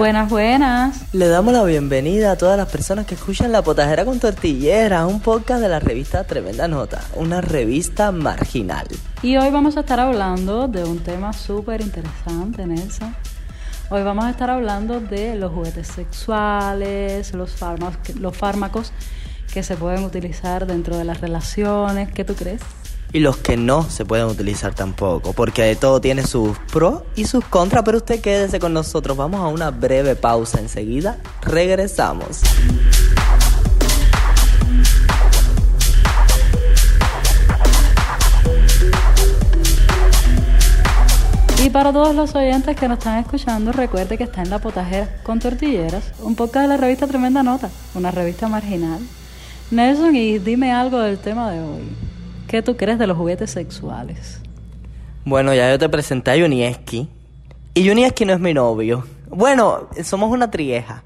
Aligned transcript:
Buenas, 0.00 0.30
buenas. 0.30 1.14
Le 1.14 1.28
damos 1.28 1.52
la 1.52 1.62
bienvenida 1.62 2.32
a 2.32 2.36
todas 2.36 2.56
las 2.56 2.70
personas 2.70 3.04
que 3.04 3.16
escuchan 3.16 3.52
La 3.52 3.60
Potajera 3.60 4.06
con 4.06 4.18
Tortillera, 4.18 5.06
un 5.06 5.20
podcast 5.20 5.60
de 5.60 5.68
la 5.68 5.78
revista 5.78 6.24
Tremenda 6.24 6.66
Nota, 6.68 7.02
una 7.16 7.42
revista 7.42 8.10
marginal. 8.10 8.86
Y 9.22 9.36
hoy 9.36 9.50
vamos 9.50 9.76
a 9.76 9.80
estar 9.80 10.00
hablando 10.00 10.68
de 10.68 10.84
un 10.84 11.00
tema 11.00 11.34
súper 11.34 11.82
interesante, 11.82 12.66
Nelson. 12.66 13.14
Hoy 13.90 14.02
vamos 14.02 14.24
a 14.24 14.30
estar 14.30 14.48
hablando 14.48 15.00
de 15.00 15.34
los 15.34 15.52
juguetes 15.52 15.88
sexuales, 15.88 17.34
los 17.34 17.50
fármacos, 17.50 18.16
los 18.16 18.34
fármacos 18.34 18.92
que 19.52 19.62
se 19.62 19.76
pueden 19.76 20.04
utilizar 20.04 20.66
dentro 20.66 20.96
de 20.96 21.04
las 21.04 21.20
relaciones. 21.20 22.10
¿Qué 22.10 22.24
tú 22.24 22.34
crees? 22.34 22.62
Y 23.12 23.20
los 23.20 23.36
que 23.36 23.56
no 23.56 23.88
se 23.88 24.04
pueden 24.04 24.26
utilizar 24.26 24.74
tampoco, 24.74 25.32
porque 25.32 25.62
de 25.62 25.76
todo 25.76 26.00
tiene 26.00 26.26
sus 26.26 26.56
pros 26.72 27.02
y 27.16 27.24
sus 27.24 27.44
contras, 27.44 27.82
pero 27.84 27.98
usted 27.98 28.20
quédese 28.20 28.60
con 28.60 28.72
nosotros, 28.72 29.16
vamos 29.16 29.40
a 29.40 29.48
una 29.48 29.70
breve 29.70 30.16
pausa, 30.16 30.60
enseguida 30.60 31.18
regresamos. 31.42 32.40
Y 41.62 41.68
para 41.68 41.92
todos 41.92 42.14
los 42.14 42.34
oyentes 42.34 42.74
que 42.74 42.88
nos 42.88 42.98
están 42.98 43.18
escuchando, 43.18 43.70
recuerde 43.70 44.16
que 44.16 44.24
está 44.24 44.40
en 44.40 44.48
La 44.48 44.60
Potajera 44.60 45.22
con 45.22 45.40
Tortilleras, 45.40 46.04
un 46.20 46.34
podcast 46.34 46.62
de 46.62 46.68
la 46.68 46.76
revista 46.78 47.06
Tremenda 47.06 47.42
Nota, 47.42 47.68
una 47.94 48.10
revista 48.10 48.48
marginal. 48.48 49.00
Nelson, 49.70 50.16
y 50.16 50.38
dime 50.38 50.72
algo 50.72 51.00
del 51.00 51.18
tema 51.18 51.50
de 51.50 51.60
hoy. 51.60 52.09
¿Qué 52.50 52.62
tú 52.62 52.76
crees 52.76 52.98
de 52.98 53.06
los 53.06 53.16
juguetes 53.16 53.52
sexuales? 53.52 54.40
Bueno, 55.24 55.54
ya 55.54 55.70
yo 55.70 55.78
te 55.78 55.88
presenté 55.88 56.32
a 56.32 56.34
Junieski. 56.36 57.08
Y 57.74 57.88
Junieski 57.88 58.24
no 58.24 58.32
es 58.32 58.40
mi 58.40 58.52
novio. 58.52 59.04
Bueno, 59.28 59.88
somos 60.02 60.32
una 60.32 60.50
trieja. 60.50 61.04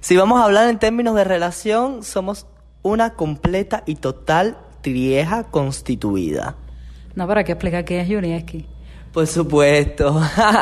Si 0.00 0.16
vamos 0.16 0.40
a 0.40 0.44
hablar 0.44 0.68
en 0.68 0.80
términos 0.80 1.14
de 1.14 1.22
relación, 1.22 2.02
somos 2.02 2.48
una 2.82 3.14
completa 3.14 3.84
y 3.86 3.94
total 3.94 4.58
trieja 4.80 5.44
constituida. 5.44 6.56
No, 7.14 7.28
pero 7.28 7.38
hay 7.38 7.44
que 7.44 7.52
explicar 7.52 7.84
qué 7.84 8.00
es 8.00 8.08
Junieski. 8.08 8.66
Por 9.12 9.28
supuesto. 9.28 10.20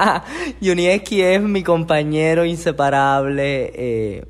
Junieski 0.61 1.23
es 1.23 1.41
mi 1.41 1.63
compañero 1.63 2.45
inseparable, 2.45 3.73
eh, 3.75 4.27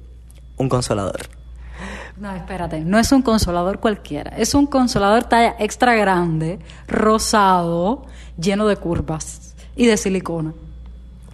un 0.57 0.69
consolador. 0.69 1.40
No, 2.21 2.37
espérate, 2.37 2.81
no 2.81 2.99
es 2.99 3.11
un 3.13 3.23
consolador 3.23 3.81
cualquiera, 3.81 4.37
es 4.37 4.55
un 4.55 4.67
consolador 4.67 5.25
talla 5.25 5.57
extra 5.59 5.95
grande, 5.95 6.59
rosado, 6.87 8.05
lleno 8.39 8.67
de 8.67 8.77
curvas 8.77 9.55
y 9.75 9.87
de 9.87 9.97
silicona. 9.97 10.53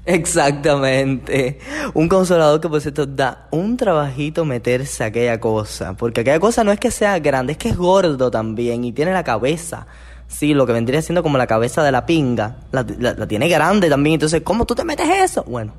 Exactamente. 0.05 1.59
Un 1.93 2.09
consolador 2.09 2.61
que 2.61 2.69
por 2.69 2.81
cierto 2.81 3.05
da 3.05 3.49
un 3.51 3.77
trabajito 3.77 4.45
meterse 4.45 5.03
a 5.03 5.09
aquella 5.09 5.41
cosa. 5.41 5.95
Porque 5.95 6.21
aquella 6.21 6.39
cosa 6.39 6.63
no 6.63 6.71
es 6.71 6.79
que 6.79 6.93
sea 6.93 7.19
grande, 7.19 7.53
es 7.53 7.59
que 7.59 7.71
es 7.71 7.77
gordo 7.77 8.31
también 8.31 8.85
y 8.85 8.93
tiene 8.93 9.13
la 9.13 9.25
cabeza. 9.25 9.89
Sí, 10.29 10.55
lo 10.55 10.67
que 10.67 10.73
vendría 10.73 11.03
siendo 11.03 11.25
como 11.25 11.37
la 11.39 11.49
cabeza 11.49 11.83
de 11.83 11.91
la 11.91 12.07
pinga. 12.07 12.59
La, 12.71 12.85
tiene 13.27 13.49
grande 13.49 13.89
también. 13.89 14.15
Entonces, 14.15 14.43
¿cómo 14.43 14.65
tú 14.65 14.77
te 14.77 14.85
metes 14.85 15.09
eso? 15.09 15.43
Bueno, 15.43 15.73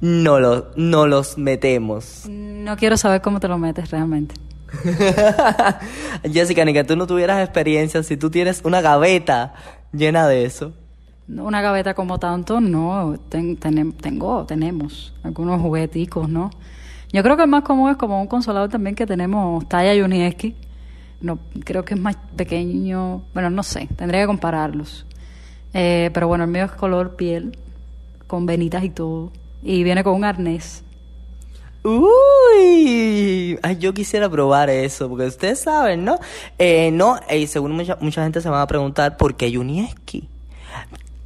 no, 0.00 0.40
lo, 0.40 0.70
no 0.76 1.06
los 1.06 1.38
metemos. 1.38 2.26
No 2.28 2.76
quiero 2.76 2.96
saber 2.96 3.20
cómo 3.20 3.40
te 3.40 3.48
lo 3.48 3.58
metes 3.58 3.90
realmente. 3.90 4.34
Jessica, 6.32 6.64
ni 6.64 6.72
que 6.72 6.84
tú 6.84 6.96
no 6.96 7.06
tuvieras 7.06 7.42
experiencia, 7.42 8.02
si 8.02 8.16
tú 8.16 8.30
tienes 8.30 8.62
una 8.64 8.80
gaveta 8.80 9.54
llena 9.92 10.26
de 10.26 10.44
eso. 10.44 10.72
Una 11.28 11.60
gaveta 11.60 11.94
como 11.94 12.18
tanto, 12.18 12.60
no. 12.60 13.16
tengo, 13.28 14.46
tenemos 14.46 15.14
algunos 15.22 15.60
jugueticos, 15.60 16.28
¿no? 16.28 16.50
Yo 17.12 17.22
creo 17.22 17.36
que 17.36 17.42
el 17.42 17.48
más 17.48 17.62
común 17.62 17.90
es 17.90 17.96
como 17.96 18.20
un 18.20 18.26
consolador 18.26 18.68
también 18.68 18.94
que 18.94 19.06
tenemos 19.06 19.68
talla 19.68 20.00
Junieski. 20.00 20.54
No, 21.20 21.38
creo 21.64 21.84
que 21.84 21.94
es 21.94 22.00
más 22.00 22.16
pequeño. 22.36 23.22
Bueno, 23.34 23.50
no 23.50 23.62
sé, 23.62 23.88
tendría 23.96 24.22
que 24.22 24.26
compararlos. 24.26 25.06
Eh, 25.74 26.10
pero 26.12 26.28
bueno, 26.28 26.44
el 26.44 26.50
mío 26.50 26.64
es 26.64 26.72
color 26.72 27.16
piel, 27.16 27.56
con 28.26 28.46
venitas 28.46 28.82
y 28.84 28.90
todo. 28.90 29.32
Y 29.62 29.82
viene 29.82 30.02
con 30.02 30.14
un 30.14 30.24
arnés. 30.24 30.84
Uy, 31.82 33.58
ay, 33.62 33.78
yo 33.78 33.94
quisiera 33.94 34.28
probar 34.28 34.68
eso, 34.68 35.08
porque 35.08 35.24
ustedes 35.24 35.60
saben, 35.60 36.04
¿no? 36.04 36.18
Eh, 36.58 36.90
no, 36.92 37.18
y 37.30 37.46
según 37.46 37.72
mucha, 37.72 37.96
mucha 38.00 38.22
gente 38.22 38.42
se 38.42 38.50
va 38.50 38.60
a 38.60 38.66
preguntar 38.66 39.16
por 39.16 39.34
qué 39.34 39.50
Junieski. 39.54 40.28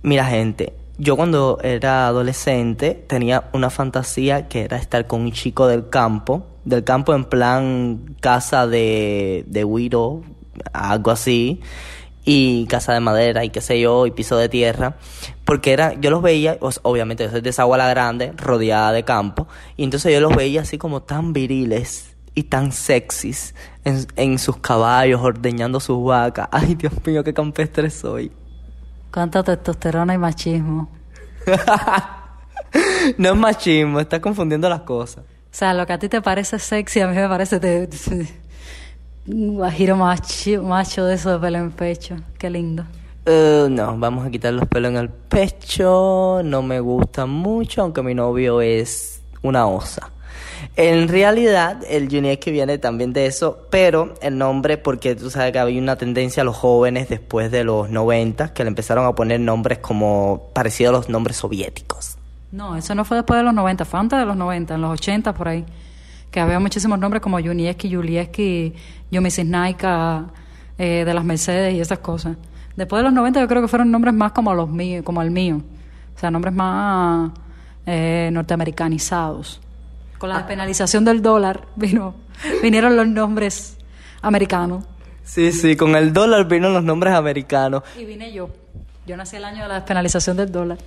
Mira, 0.03 0.25
gente, 0.27 0.73
yo 0.97 1.17
cuando 1.17 1.59
era 1.63 2.07
adolescente 2.07 2.95
tenía 2.95 3.51
una 3.53 3.69
fantasía 3.69 4.47
que 4.47 4.63
era 4.63 4.77
estar 4.77 5.09
con 5.09 5.23
un 5.23 5.33
chico 5.33 5.67
del 5.67 5.89
campo, 5.89 6.47
del 6.65 6.85
campo 6.85 7.15
en 7.15 7.25
plan 7.25 8.17
casa 8.21 8.69
de, 8.69 9.45
de 9.49 9.65
Wiro, 9.65 10.23
algo 10.73 11.11
así 11.11 11.61
y 12.25 12.67
casa 12.67 12.93
de 12.95 13.01
madera 13.01 13.45
y 13.45 13.51
qué 13.51 13.61
sé 13.61 13.81
yo, 13.81 14.07
y 14.07 14.11
piso 14.11 14.37
de 14.37 14.49
tierra, 14.49 14.97
porque 15.45 15.73
era, 15.73 15.95
yo 15.95 16.11
los 16.11 16.23
veía, 16.23 16.59
obviamente 16.83 17.25
yo 17.25 17.31
soy 17.31 17.41
de 17.41 17.51
esa 17.51 17.67
la 17.67 17.89
Grande, 17.89 18.33
rodeada 18.37 18.93
de 18.93 19.05
campo, 19.05 19.47
y 19.77 19.85
entonces 19.85 20.13
yo 20.13 20.21
los 20.21 20.35
veía 20.35 20.63
así 20.63 20.79
como 20.79 21.03
tan 21.03 21.33
viriles 21.33 22.15
y 22.35 22.45
tan 22.45 22.73
sexys 22.73 23.55
en, 23.85 24.07
en 24.17 24.39
sus 24.39 24.57
caballos, 24.57 25.21
ordeñando 25.21 25.81
sus 25.81 26.05
vacas. 26.05 26.49
Ay, 26.53 26.75
Dios 26.75 26.93
mío, 27.05 27.23
qué 27.23 27.33
campestre 27.33 27.91
soy. 27.91 28.33
Cuánta 29.13 29.43
testosterona 29.43 30.15
y 30.15 30.19
machismo. 30.19 30.91
no 33.19 33.29
es 33.29 33.37
machismo, 33.37 34.01
estás 34.01 34.21
confundiendo 34.21 34.69
las 34.69 34.81
cosas. 34.81 35.25
O 35.25 35.57
sea, 35.57 35.73
lo 35.73 35.87
que 35.87 35.93
a 35.93 35.99
ti 35.99 36.09
te 36.09 36.21
parece 36.21 36.59
sexy, 36.59 37.01
a 37.01 37.07
mí 37.07 37.15
me 37.15 37.29
parece... 37.29 37.61
Te, 37.61 37.89
un 39.27 39.57
guajiro 39.57 39.97
macho, 39.97 40.63
macho 40.63 41.05
de 41.07 41.15
eso 41.15 41.33
de 41.33 41.39
pelo 41.39 41.59
en 41.59 41.71
pecho. 41.71 42.17
Qué 42.39 42.51
lindo. 42.51 42.85
Uh, 43.27 43.69
no, 43.71 43.97
vamos 43.97 44.27
a 44.27 44.31
quitar 44.31 44.53
los 44.53 44.69
pelos 44.69 44.91
en 44.91 44.99
el 44.99 45.09
pecho. 45.09 46.43
No 46.45 46.63
me 46.63 46.81
gusta 46.81 47.25
mucho, 47.27 47.83
aunque 47.83 48.03
mi 48.03 48.15
novio 48.15 48.61
es 48.61 49.23
una 49.43 49.67
osa. 49.67 50.11
En 50.77 51.09
realidad, 51.09 51.83
el 51.89 52.09
que 52.09 52.51
viene 52.51 52.79
también 52.79 53.13
de 53.13 53.27
eso, 53.27 53.67
pero 53.71 54.15
el 54.21 54.37
nombre, 54.37 54.77
porque 54.77 55.15
tú 55.15 55.31
sabes 55.31 55.53
que 55.53 55.59
había 55.59 55.81
una 55.81 55.97
tendencia 55.97 56.43
a 56.43 56.45
los 56.45 56.57
jóvenes 56.57 57.09
después 57.09 57.51
de 57.51 57.65
los 57.65 57.91
90 57.91 58.53
que 58.53 58.65
le 58.65 58.69
empezaron 58.69 59.07
a 59.07 59.15
poner 59.15 59.41
nombres 59.41 59.79
como 59.79 60.51
parecidos 60.53 60.91
a 60.91 60.97
los 60.99 61.09
nombres 61.09 61.37
soviéticos. 61.37 62.17
No, 62.51 62.77
eso 62.77 62.95
no 62.95 63.05
fue 63.05 63.19
después 63.19 63.39
de 63.39 63.45
los 63.45 63.55
90, 63.55 63.85
fue 63.85 64.01
antes 64.01 64.19
de 64.19 64.27
los 64.27 64.37
90, 64.37 64.75
en 64.75 64.81
los 64.81 64.93
80 64.93 65.33
por 65.35 65.49
ahí 65.49 65.65
que 66.35 66.41
había 66.41 66.59
muchísimos 66.59 66.99
nombres 66.99 67.23
como 67.23 67.39
Junieski, 67.39 67.95
Julieski, 67.95 68.75
Yomisisnaika, 69.09 70.25
eh, 70.77 71.05
de 71.07 71.15
las 71.15 71.25
Mercedes 71.25 71.75
y 71.75 71.81
esas 71.81 72.01
cosas. 72.01 72.37
Después 72.75 72.99
de 72.99 73.05
los 73.05 73.13
90 73.13 73.41
yo 73.41 73.47
creo 73.47 73.63
que 73.63 73.69
fueron 73.69 73.93
nombres 73.93 74.13
más 74.13 74.33
como 74.33 74.53
los 74.53 74.69
míos, 74.69 75.05
como 75.05 75.23
el 75.23 75.31
mío. 75.31 75.63
O 76.13 76.19
sea, 76.19 76.33
nombres 76.33 76.53
más 76.53 77.31
eh, 77.87 78.31
norteamericanizados. 78.33 79.61
Con 80.19 80.29
la 80.29 80.35
ah. 80.35 80.39
despenalización 80.39 81.05
del 81.05 81.23
dólar 81.23 81.69
vino, 81.77 82.17
vinieron 82.65 82.97
los 82.97 83.07
nombres 83.07 83.77
americanos. 84.21 84.85
Sí, 85.23 85.53
sí, 85.53 85.77
con 85.77 85.95
el 85.95 86.13
dólar 86.13 86.49
vino 86.49 86.69
los 86.69 86.83
nombres 86.83 87.15
americanos. 87.15 87.85
Y 87.97 88.07
vine 88.07 88.33
yo. 88.33 88.51
Yo 89.07 89.17
nací 89.17 89.37
el 89.37 89.45
año 89.45 89.63
de 89.63 89.69
la 89.69 89.75
despenalización 89.75 90.37
del 90.37 90.51
dólar. 90.51 90.79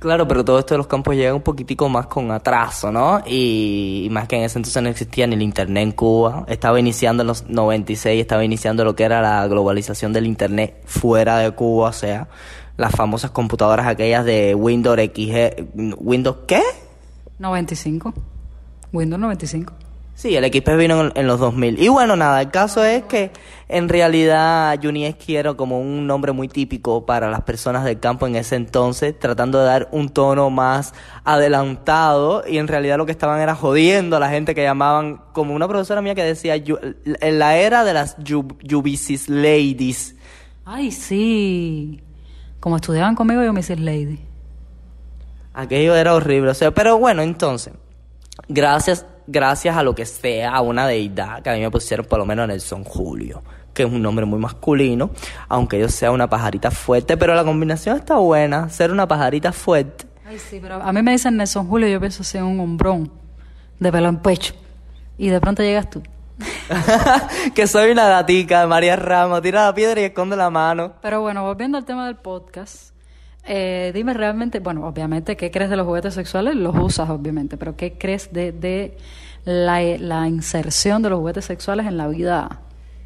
Claro, 0.00 0.26
pero 0.26 0.46
todo 0.46 0.58
esto 0.58 0.72
de 0.72 0.78
los 0.78 0.86
campos 0.86 1.14
llega 1.14 1.34
un 1.34 1.42
poquitico 1.42 1.86
más 1.90 2.06
con 2.06 2.30
atraso, 2.30 2.90
¿no? 2.90 3.20
Y, 3.26 4.08
más 4.10 4.26
que 4.26 4.36
en 4.36 4.44
ese 4.44 4.58
entonces 4.58 4.82
no 4.82 4.88
existía 4.88 5.26
ni 5.26 5.34
el 5.34 5.42
Internet 5.42 5.82
en 5.82 5.92
Cuba. 5.92 6.46
Estaba 6.48 6.80
iniciando 6.80 7.22
en 7.22 7.26
los 7.26 7.46
96, 7.50 8.18
estaba 8.18 8.42
iniciando 8.42 8.82
lo 8.82 8.96
que 8.96 9.04
era 9.04 9.20
la 9.20 9.46
globalización 9.46 10.14
del 10.14 10.24
Internet 10.24 10.82
fuera 10.86 11.36
de 11.36 11.50
Cuba, 11.50 11.90
o 11.90 11.92
sea, 11.92 12.28
las 12.78 12.92
famosas 12.92 13.30
computadoras 13.30 13.86
aquellas 13.86 14.24
de 14.24 14.54
Windows 14.54 14.98
XG. 14.98 15.68
¿Windows 15.98 16.36
qué? 16.46 16.62
95. 17.38 18.14
Windows 18.94 19.20
95. 19.20 19.74
Sí, 20.20 20.36
el 20.36 20.44
XP 20.44 20.76
vino 20.76 21.10
en, 21.14 21.26
los 21.26 21.40
2000. 21.40 21.82
Y 21.82 21.88
bueno, 21.88 22.14
nada, 22.14 22.42
el 22.42 22.50
caso 22.50 22.84
es 22.84 23.04
que 23.04 23.30
en 23.68 23.88
realidad 23.88 24.78
Junieski 24.82 25.34
era 25.34 25.54
como 25.54 25.80
un 25.80 26.06
nombre 26.06 26.32
muy 26.32 26.46
típico 26.46 27.06
para 27.06 27.30
las 27.30 27.40
personas 27.40 27.86
del 27.86 28.00
campo 28.00 28.26
en 28.26 28.36
ese 28.36 28.56
entonces, 28.56 29.18
tratando 29.18 29.60
de 29.60 29.64
dar 29.64 29.88
un 29.92 30.10
tono 30.10 30.50
más 30.50 30.92
adelantado 31.24 32.44
y 32.46 32.58
en 32.58 32.68
realidad 32.68 32.98
lo 32.98 33.06
que 33.06 33.12
estaban 33.12 33.40
era 33.40 33.54
jodiendo 33.54 34.18
a 34.18 34.20
la 34.20 34.28
gente 34.28 34.54
que 34.54 34.62
llamaban, 34.62 35.22
como 35.32 35.54
una 35.54 35.66
profesora 35.66 36.02
mía 36.02 36.14
que 36.14 36.22
decía, 36.22 36.54
en 36.54 37.38
la 37.38 37.56
era 37.56 37.82
de 37.82 37.94
las 37.94 38.16
Jubicis 38.22 39.30
Ladies. 39.30 40.16
Ay, 40.66 40.90
sí. 40.90 42.02
Como 42.60 42.76
estudiaban 42.76 43.14
conmigo 43.14 43.42
yo 43.42 43.54
me 43.54 43.60
hice 43.60 43.74
lady. 43.74 44.20
Aquello 45.54 45.96
era 45.96 46.14
horrible, 46.14 46.50
o 46.50 46.54
sea, 46.54 46.72
pero 46.72 46.98
bueno, 46.98 47.22
entonces, 47.22 47.72
gracias 48.48 49.06
gracias 49.30 49.76
a 49.76 49.82
lo 49.82 49.94
que 49.94 50.06
sea, 50.06 50.52
a 50.52 50.60
una 50.60 50.86
deidad, 50.86 51.42
que 51.42 51.50
a 51.50 51.54
mí 51.54 51.60
me 51.60 51.70
pusieron 51.70 52.06
por 52.06 52.18
lo 52.18 52.26
menos 52.26 52.48
Nelson 52.48 52.84
Julio, 52.84 53.42
que 53.72 53.84
es 53.84 53.90
un 53.90 54.02
nombre 54.02 54.24
muy 54.26 54.38
masculino, 54.38 55.10
aunque 55.48 55.78
yo 55.78 55.88
sea 55.88 56.10
una 56.10 56.28
pajarita 56.28 56.70
fuerte, 56.70 57.16
pero 57.16 57.34
la 57.34 57.44
combinación 57.44 57.96
está 57.96 58.16
buena, 58.16 58.68
ser 58.68 58.90
una 58.90 59.06
pajarita 59.06 59.52
fuerte. 59.52 60.06
Ay, 60.26 60.38
sí, 60.38 60.58
pero 60.60 60.76
a 60.76 60.92
mí 60.92 61.02
me 61.02 61.12
dicen 61.12 61.36
Nelson 61.36 61.66
Julio, 61.66 61.88
yo 61.88 62.00
pienso 62.00 62.22
en 62.36 62.44
un 62.44 62.60
hombrón 62.60 63.10
de 63.78 63.90
pelo 63.90 64.08
en 64.08 64.18
pecho. 64.18 64.54
Y 65.18 65.28
de 65.28 65.40
pronto 65.40 65.62
llegas 65.62 65.90
tú. 65.90 66.02
que 67.54 67.66
soy 67.66 67.90
una 67.90 68.08
gatica 68.08 68.60
de 68.60 68.66
María 68.66 68.96
Ramos, 68.96 69.42
tira 69.42 69.66
la 69.66 69.74
piedra 69.74 70.00
y 70.00 70.04
esconde 70.04 70.36
la 70.36 70.50
mano. 70.50 70.94
Pero 71.02 71.20
bueno, 71.20 71.44
volviendo 71.44 71.76
al 71.78 71.84
tema 71.84 72.06
del 72.06 72.16
podcast, 72.16 72.89
eh, 73.44 73.90
dime 73.94 74.14
realmente, 74.14 74.60
bueno, 74.60 74.86
obviamente, 74.86 75.36
¿qué 75.36 75.50
crees 75.50 75.70
de 75.70 75.76
los 75.76 75.86
juguetes 75.86 76.14
sexuales? 76.14 76.54
Los 76.54 76.76
usas, 76.76 77.10
obviamente, 77.10 77.56
pero 77.56 77.76
¿qué 77.76 77.94
crees 77.94 78.32
de, 78.32 78.52
de 78.52 78.96
la, 79.44 79.80
la 79.98 80.28
inserción 80.28 81.02
de 81.02 81.10
los 81.10 81.18
juguetes 81.18 81.44
sexuales 81.44 81.86
en 81.86 81.96
la 81.96 82.08
vida 82.08 82.60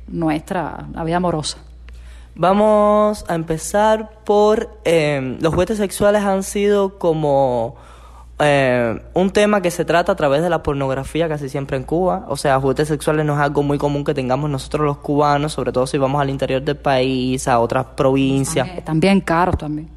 nuestra, 0.08 0.86
la 0.92 1.04
vida 1.04 1.16
amorosa? 1.16 1.58
Vamos 2.36 3.24
a 3.28 3.34
empezar 3.36 4.10
por 4.24 4.80
eh, 4.84 5.38
los 5.40 5.54
juguetes 5.54 5.78
sexuales 5.78 6.22
han 6.22 6.42
sido 6.42 6.98
como 6.98 7.76
eh, 8.40 9.00
un 9.14 9.30
tema 9.30 9.62
que 9.62 9.70
se 9.70 9.84
trata 9.84 10.12
a 10.12 10.16
través 10.16 10.42
de 10.42 10.50
la 10.50 10.60
pornografía 10.60 11.28
casi 11.28 11.48
siempre 11.48 11.76
en 11.76 11.84
Cuba. 11.84 12.24
O 12.28 12.36
sea, 12.36 12.58
juguetes 12.60 12.88
sexuales 12.88 13.24
no 13.24 13.34
es 13.34 13.38
algo 13.38 13.62
muy 13.62 13.78
común 13.78 14.02
que 14.02 14.14
tengamos 14.14 14.50
nosotros 14.50 14.84
los 14.84 14.96
cubanos, 14.98 15.52
sobre 15.52 15.70
todo 15.70 15.86
si 15.86 15.96
vamos 15.96 16.20
al 16.20 16.28
interior 16.28 16.60
del 16.60 16.76
país, 16.76 17.46
a 17.46 17.60
otras 17.60 17.86
provincias. 17.94 18.66
También, 18.66 18.84
también 18.84 19.20
caros 19.20 19.56
también. 19.56 19.93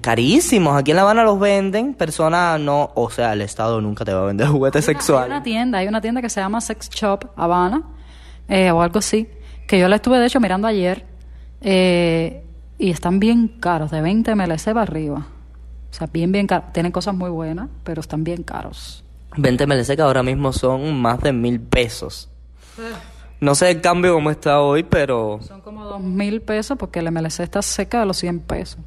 Carísimos, 0.00 0.76
aquí 0.76 0.90
en 0.90 0.96
La 0.96 1.02
Habana 1.02 1.22
los 1.22 1.38
venden, 1.38 1.94
personas 1.94 2.58
no, 2.58 2.90
o 2.94 3.08
sea, 3.08 3.32
el 3.34 3.42
Estado 3.42 3.80
nunca 3.80 4.04
te 4.04 4.12
va 4.12 4.22
a 4.22 4.26
vender 4.26 4.46
juguetes 4.48 4.84
sexuales. 4.84 5.30
Hay 5.30 5.36
una 5.36 5.42
tienda, 5.42 5.78
hay 5.78 5.88
una 5.88 6.00
tienda 6.00 6.20
que 6.20 6.28
se 6.28 6.40
llama 6.40 6.60
Sex 6.60 6.90
Shop 6.90 7.30
Habana, 7.36 7.82
eh, 8.48 8.70
o 8.72 8.82
algo 8.82 8.98
así, 8.98 9.28
que 9.66 9.78
yo 9.78 9.88
la 9.88 9.96
estuve 9.96 10.18
de 10.18 10.26
hecho 10.26 10.40
mirando 10.40 10.66
ayer, 10.66 11.06
eh, 11.60 12.42
y 12.78 12.90
están 12.90 13.20
bien 13.20 13.48
caros, 13.60 13.90
de 13.90 14.00
20 14.00 14.34
MLC 14.34 14.64
para 14.66 14.82
arriba. 14.82 15.26
O 15.90 15.94
sea, 15.94 16.08
bien, 16.12 16.32
bien 16.32 16.46
caros. 16.46 16.72
Tienen 16.72 16.92
cosas 16.92 17.14
muy 17.14 17.30
buenas, 17.30 17.68
pero 17.84 18.00
están 18.00 18.24
bien 18.24 18.42
caros. 18.42 19.04
20 19.36 19.66
MLC 19.66 19.96
que 19.96 20.02
ahora 20.02 20.22
mismo 20.22 20.52
son 20.52 21.00
más 21.00 21.20
de 21.20 21.32
mil 21.32 21.60
pesos. 21.60 22.28
No 23.40 23.54
sé 23.54 23.70
el 23.70 23.80
cambio 23.80 24.14
cómo 24.14 24.30
está 24.30 24.60
hoy, 24.60 24.82
pero... 24.82 25.40
Son 25.42 25.60
como 25.60 25.84
dos 25.84 26.00
mil 26.00 26.42
pesos 26.42 26.76
porque 26.78 26.98
el 26.98 27.10
MLC 27.10 27.40
está 27.40 27.62
cerca 27.62 28.00
de 28.00 28.06
los 28.06 28.16
100 28.18 28.40
pesos. 28.40 28.78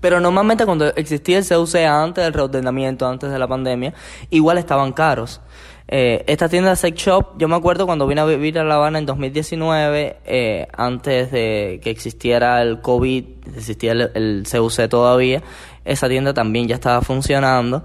Pero 0.00 0.20
normalmente 0.20 0.66
cuando 0.66 0.86
existía 0.94 1.38
el 1.38 1.46
CUC 1.46 1.76
antes 1.76 2.24
del 2.24 2.32
reordenamiento, 2.32 3.06
antes 3.06 3.30
de 3.30 3.38
la 3.38 3.48
pandemia, 3.48 3.94
igual 4.30 4.58
estaban 4.58 4.92
caros. 4.92 5.40
Eh, 5.88 6.24
esta 6.26 6.48
tienda 6.48 6.74
sex 6.74 7.00
shop, 7.00 7.38
yo 7.38 7.46
me 7.46 7.54
acuerdo 7.54 7.86
cuando 7.86 8.08
vine 8.08 8.20
a 8.20 8.24
vivir 8.24 8.58
a 8.58 8.64
La 8.64 8.74
Habana 8.74 8.98
en 8.98 9.06
2019, 9.06 10.16
eh, 10.24 10.66
antes 10.76 11.30
de 11.30 11.80
que 11.82 11.90
existiera 11.90 12.60
el 12.60 12.80
COVID, 12.80 13.24
existía 13.56 13.92
el, 13.92 14.10
el 14.14 14.44
CUC 14.50 14.88
todavía, 14.88 15.42
esa 15.84 16.08
tienda 16.08 16.34
también 16.34 16.66
ya 16.66 16.74
estaba 16.74 17.02
funcionando. 17.02 17.84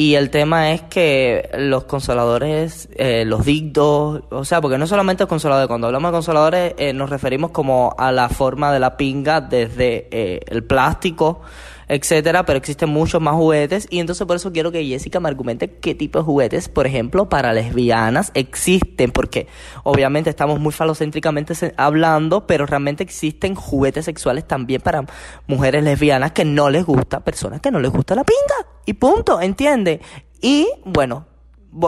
Y 0.00 0.14
el 0.14 0.30
tema 0.30 0.72
es 0.72 0.80
que 0.80 1.50
los 1.58 1.84
consoladores, 1.84 2.88
eh, 2.94 3.26
los 3.26 3.44
dictos, 3.44 4.22
o 4.30 4.46
sea, 4.46 4.62
porque 4.62 4.78
no 4.78 4.86
solamente 4.86 5.24
los 5.24 5.28
consoladores, 5.28 5.68
cuando 5.68 5.88
hablamos 5.88 6.10
de 6.10 6.16
consoladores 6.16 6.74
eh, 6.78 6.94
nos 6.94 7.10
referimos 7.10 7.50
como 7.50 7.94
a 7.98 8.10
la 8.10 8.30
forma 8.30 8.72
de 8.72 8.80
la 8.80 8.96
pinga 8.96 9.42
desde 9.42 10.08
eh, 10.10 10.40
el 10.46 10.64
plástico, 10.64 11.42
etcétera, 11.90 12.46
pero 12.46 12.56
existen 12.56 12.88
muchos 12.88 13.20
más 13.20 13.34
juguetes 13.34 13.88
y 13.90 13.98
entonces 13.98 14.24
por 14.24 14.36
eso 14.36 14.52
quiero 14.52 14.70
que 14.70 14.84
Jessica 14.84 15.18
me 15.18 15.28
argumente 15.28 15.68
qué 15.68 15.96
tipo 15.96 16.20
de 16.20 16.24
juguetes, 16.24 16.68
por 16.68 16.86
ejemplo, 16.86 17.28
para 17.28 17.52
lesbianas 17.52 18.30
existen, 18.34 19.10
porque 19.10 19.48
obviamente 19.82 20.30
estamos 20.30 20.60
muy 20.60 20.72
falocéntricamente 20.72 21.52
hablando, 21.76 22.46
pero 22.46 22.64
realmente 22.64 23.02
existen 23.02 23.56
juguetes 23.56 24.04
sexuales 24.04 24.46
también 24.46 24.80
para 24.80 25.04
mujeres 25.48 25.82
lesbianas 25.82 26.30
que 26.30 26.44
no 26.44 26.70
les 26.70 26.84
gusta, 26.84 27.24
personas 27.24 27.60
que 27.60 27.72
no 27.72 27.80
les 27.80 27.90
gusta 27.90 28.14
la 28.14 28.22
pinga 28.22 28.70
y 28.86 28.94
punto, 28.94 29.40
¿entiende? 29.40 30.00
Y 30.40 30.68
bueno, 30.84 31.26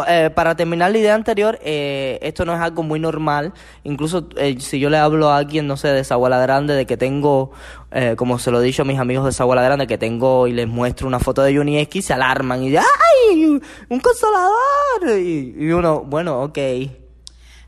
eh, 0.07 0.31
para 0.35 0.55
terminar 0.55 0.93
la 0.93 0.99
idea 0.99 1.15
anterior, 1.15 1.59
eh, 1.63 2.19
esto 2.23 2.45
no 2.45 2.55
es 2.55 2.61
algo 2.61 2.83
muy 2.83 3.01
normal. 3.01 3.53
Incluso 3.85 4.29
eh, 4.37 4.61
si 4.61 4.79
yo 4.79 4.91
le 4.91 4.99
hablo 4.99 5.29
a 5.29 5.39
alguien, 5.39 5.67
no 5.67 5.77
sé, 5.77 5.89
de 5.89 6.05
Zaguala 6.05 6.41
Grande, 6.41 6.75
de 6.75 6.87
que 6.87 6.97
tengo, 6.97 7.51
eh, 7.91 8.15
como 8.17 8.39
se 8.39 8.51
lo 8.51 8.61
he 8.61 8.65
dicho 8.65 8.83
a 8.83 8.85
mis 8.85 8.99
amigos 8.99 9.25
de 9.25 9.33
Zaguala 9.33 9.63
Grande, 9.63 9.87
que 9.87 9.99
tengo 9.99 10.47
y 10.47 10.53
les 10.53 10.69
muestro 10.69 11.07
una 11.09 11.19
foto 11.19 11.43
de 11.43 11.57
Juni 11.57 11.79
X, 11.79 12.07
se 12.07 12.13
alarman 12.13 12.63
y 12.63 12.77
¡ay! 12.77 13.61
¡Un 13.89 14.01
consolador! 14.01 15.19
Y, 15.21 15.55
y 15.59 15.73
uno, 15.73 16.03
bueno, 16.03 16.43
ok. 16.43 16.59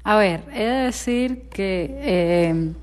A 0.05 0.17
ver, 0.17 0.45
he 0.53 0.65
de 0.65 0.85
decir 0.85 1.49
que 1.49 2.75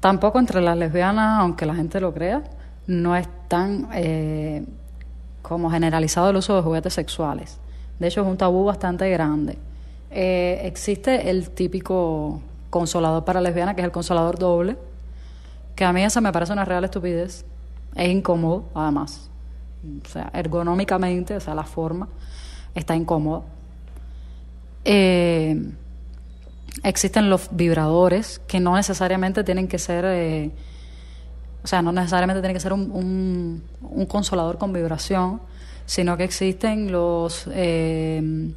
tampoco 0.00 0.38
entre 0.38 0.60
las 0.60 0.76
lesbianas, 0.76 1.40
aunque 1.40 1.64
la 1.64 1.74
gente 1.74 2.00
lo 2.00 2.12
crea, 2.12 2.42
no 2.88 3.16
es 3.16 3.28
tan 3.48 3.88
como 5.42 5.70
generalizado 5.70 6.30
el 6.30 6.36
uso 6.36 6.56
de 6.56 6.62
juguetes 6.62 6.94
sexuales. 6.94 7.60
De 8.02 8.08
hecho, 8.08 8.22
es 8.22 8.26
un 8.26 8.36
tabú 8.36 8.64
bastante 8.64 9.08
grande. 9.10 9.56
Eh, 10.10 10.60
existe 10.64 11.30
el 11.30 11.50
típico 11.50 12.42
consolador 12.68 13.24
para 13.24 13.40
lesbianas, 13.40 13.76
que 13.76 13.80
es 13.82 13.84
el 13.84 13.92
consolador 13.92 14.40
doble, 14.40 14.76
que 15.76 15.84
a 15.84 15.92
mí 15.92 16.02
esa 16.02 16.20
me 16.20 16.32
parece 16.32 16.52
una 16.52 16.64
real 16.64 16.82
estupidez. 16.82 17.44
Es 17.94 18.10
incómodo, 18.10 18.64
además. 18.74 19.30
O 20.04 20.08
sea, 20.08 20.30
ergonómicamente, 20.34 21.36
o 21.36 21.40
sea, 21.40 21.54
la 21.54 21.62
forma 21.62 22.08
está 22.74 22.96
incómoda. 22.96 23.42
Eh, 24.84 25.72
existen 26.82 27.30
los 27.30 27.50
vibradores 27.52 28.40
que 28.48 28.58
no 28.58 28.74
necesariamente 28.74 29.44
tienen 29.44 29.68
que 29.68 29.78
ser, 29.78 30.04
eh, 30.08 30.50
o 31.62 31.68
sea, 31.68 31.82
no 31.82 31.92
necesariamente 31.92 32.40
tiene 32.40 32.54
que 32.54 32.60
ser 32.60 32.72
un 32.72 33.62
consolador 34.08 34.58
con 34.58 34.72
vibración, 34.72 35.40
sino 35.92 36.16
que 36.16 36.24
existen 36.24 36.90
los 36.90 37.46
eh, 37.52 38.50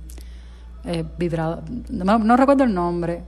eh, 0.85 1.03
vibradores, 1.17 1.65
no, 1.89 2.17
no 2.17 2.37
recuerdo 2.37 2.63
el 2.63 2.73
nombre, 2.73 3.23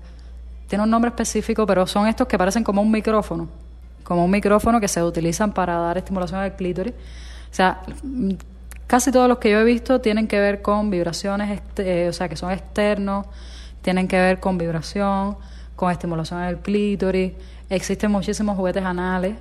tiene 0.69 0.85
un 0.85 0.89
nombre 0.89 1.09
específico, 1.09 1.65
pero 1.65 1.85
son 1.85 2.07
estos 2.07 2.25
que 2.25 2.37
parecen 2.37 2.63
como 2.63 2.81
un 2.81 2.89
micrófono, 2.89 3.49
como 4.05 4.23
un 4.23 4.31
micrófono 4.31 4.79
que 4.79 4.87
se 4.87 5.03
utilizan 5.03 5.51
para 5.51 5.77
dar 5.79 5.97
estimulación 5.97 6.39
al 6.39 6.55
clítoris. 6.55 6.93
O 6.93 7.53
sea, 7.53 7.81
casi 8.87 9.11
todos 9.11 9.27
los 9.27 9.39
que 9.39 9.49
yo 9.51 9.59
he 9.59 9.65
visto 9.65 9.99
tienen 9.99 10.25
que 10.29 10.39
ver 10.39 10.61
con 10.61 10.89
vibraciones, 10.89 11.51
este- 11.51 12.05
eh, 12.05 12.07
o 12.07 12.13
sea, 12.13 12.29
que 12.29 12.37
son 12.37 12.51
externos, 12.53 13.25
tienen 13.81 14.07
que 14.07 14.17
ver 14.17 14.39
con 14.39 14.57
vibración, 14.57 15.35
con 15.75 15.91
estimulación 15.91 16.43
del 16.45 16.59
clítoris. 16.59 17.33
Existen 17.69 18.09
muchísimos 18.11 18.55
juguetes 18.55 18.85
anales, 18.85 19.35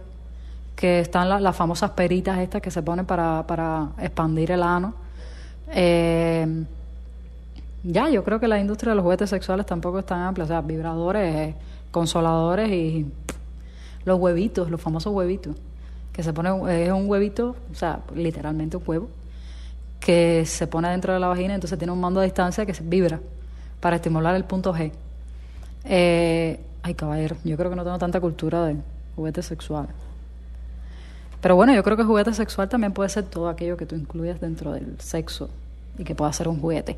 que 0.76 1.00
están 1.00 1.28
la- 1.28 1.40
las 1.40 1.56
famosas 1.56 1.90
peritas 1.93 2.38
estas 2.38 2.62
que 2.62 2.70
se 2.70 2.82
ponen 2.82 3.06
para, 3.06 3.45
para 3.47 3.88
expandir 3.99 4.52
el 4.52 4.62
ano. 4.62 4.95
Eh, 5.71 6.64
ya, 7.83 8.09
yo 8.11 8.23
creo 8.23 8.38
que 8.38 8.47
la 8.47 8.61
industria 8.61 8.90
de 8.90 8.97
los 8.97 9.02
juguetes 9.02 9.30
sexuales 9.30 9.64
tampoco 9.66 9.99
es 9.99 10.06
tan 10.06 10.21
amplia. 10.21 10.45
O 10.45 10.49
sea, 10.49 10.61
vibradores, 10.61 11.35
eh, 11.35 11.54
consoladores 11.90 12.71
y 12.71 13.06
los 14.04 14.18
huevitos, 14.21 14.71
los 14.71 14.80
famosos 14.80 15.12
huevitos. 15.14 15.56
Que 16.12 16.23
se 16.23 16.33
pone, 16.33 16.50
es 16.85 16.92
un 16.92 17.09
huevito, 17.09 17.56
o 17.71 17.75
sea, 17.75 18.00
literalmente 18.14 18.76
un 18.76 18.83
huevo, 18.87 19.09
que 20.00 20.45
se 20.47 20.66
pone 20.66 20.88
dentro 20.90 21.12
de 21.12 21.21
la 21.21 21.28
vagina, 21.28 21.54
entonces 21.54 21.78
tiene 21.78 21.92
un 21.92 22.00
mando 22.00 22.21
a 22.21 22.25
distancia 22.25 22.64
que 22.66 22.75
se 22.75 22.83
vibra 22.83 23.21
para 23.80 23.97
estimular 23.97 24.35
el 24.35 24.45
punto 24.45 24.73
G. 24.75 24.92
Eh, 25.85 26.61
ay, 26.83 26.95
caballero, 26.95 27.37
yo 27.45 27.56
creo 27.56 27.71
que 27.71 27.76
no 27.76 27.85
tengo 27.85 27.99
tanta 27.99 28.21
cultura 28.21 28.64
de 28.66 28.76
juguetes 29.14 29.47
sexuales. 29.47 29.90
Pero 31.46 31.54
bueno, 31.54 31.72
yo 31.72 31.84
creo 31.84 31.96
que 31.96 32.02
juguete 32.02 32.34
sexual 32.34 32.68
también 32.68 32.92
puede 32.92 33.08
ser 33.08 33.22
todo 33.22 33.48
aquello 33.48 33.76
que 33.76 33.86
tú 33.86 33.94
incluyas 33.94 34.40
dentro 34.40 34.72
del 34.72 35.00
sexo 35.00 35.48
y 35.96 36.02
que 36.02 36.12
pueda 36.12 36.32
ser 36.32 36.48
un 36.48 36.58
juguete. 36.58 36.96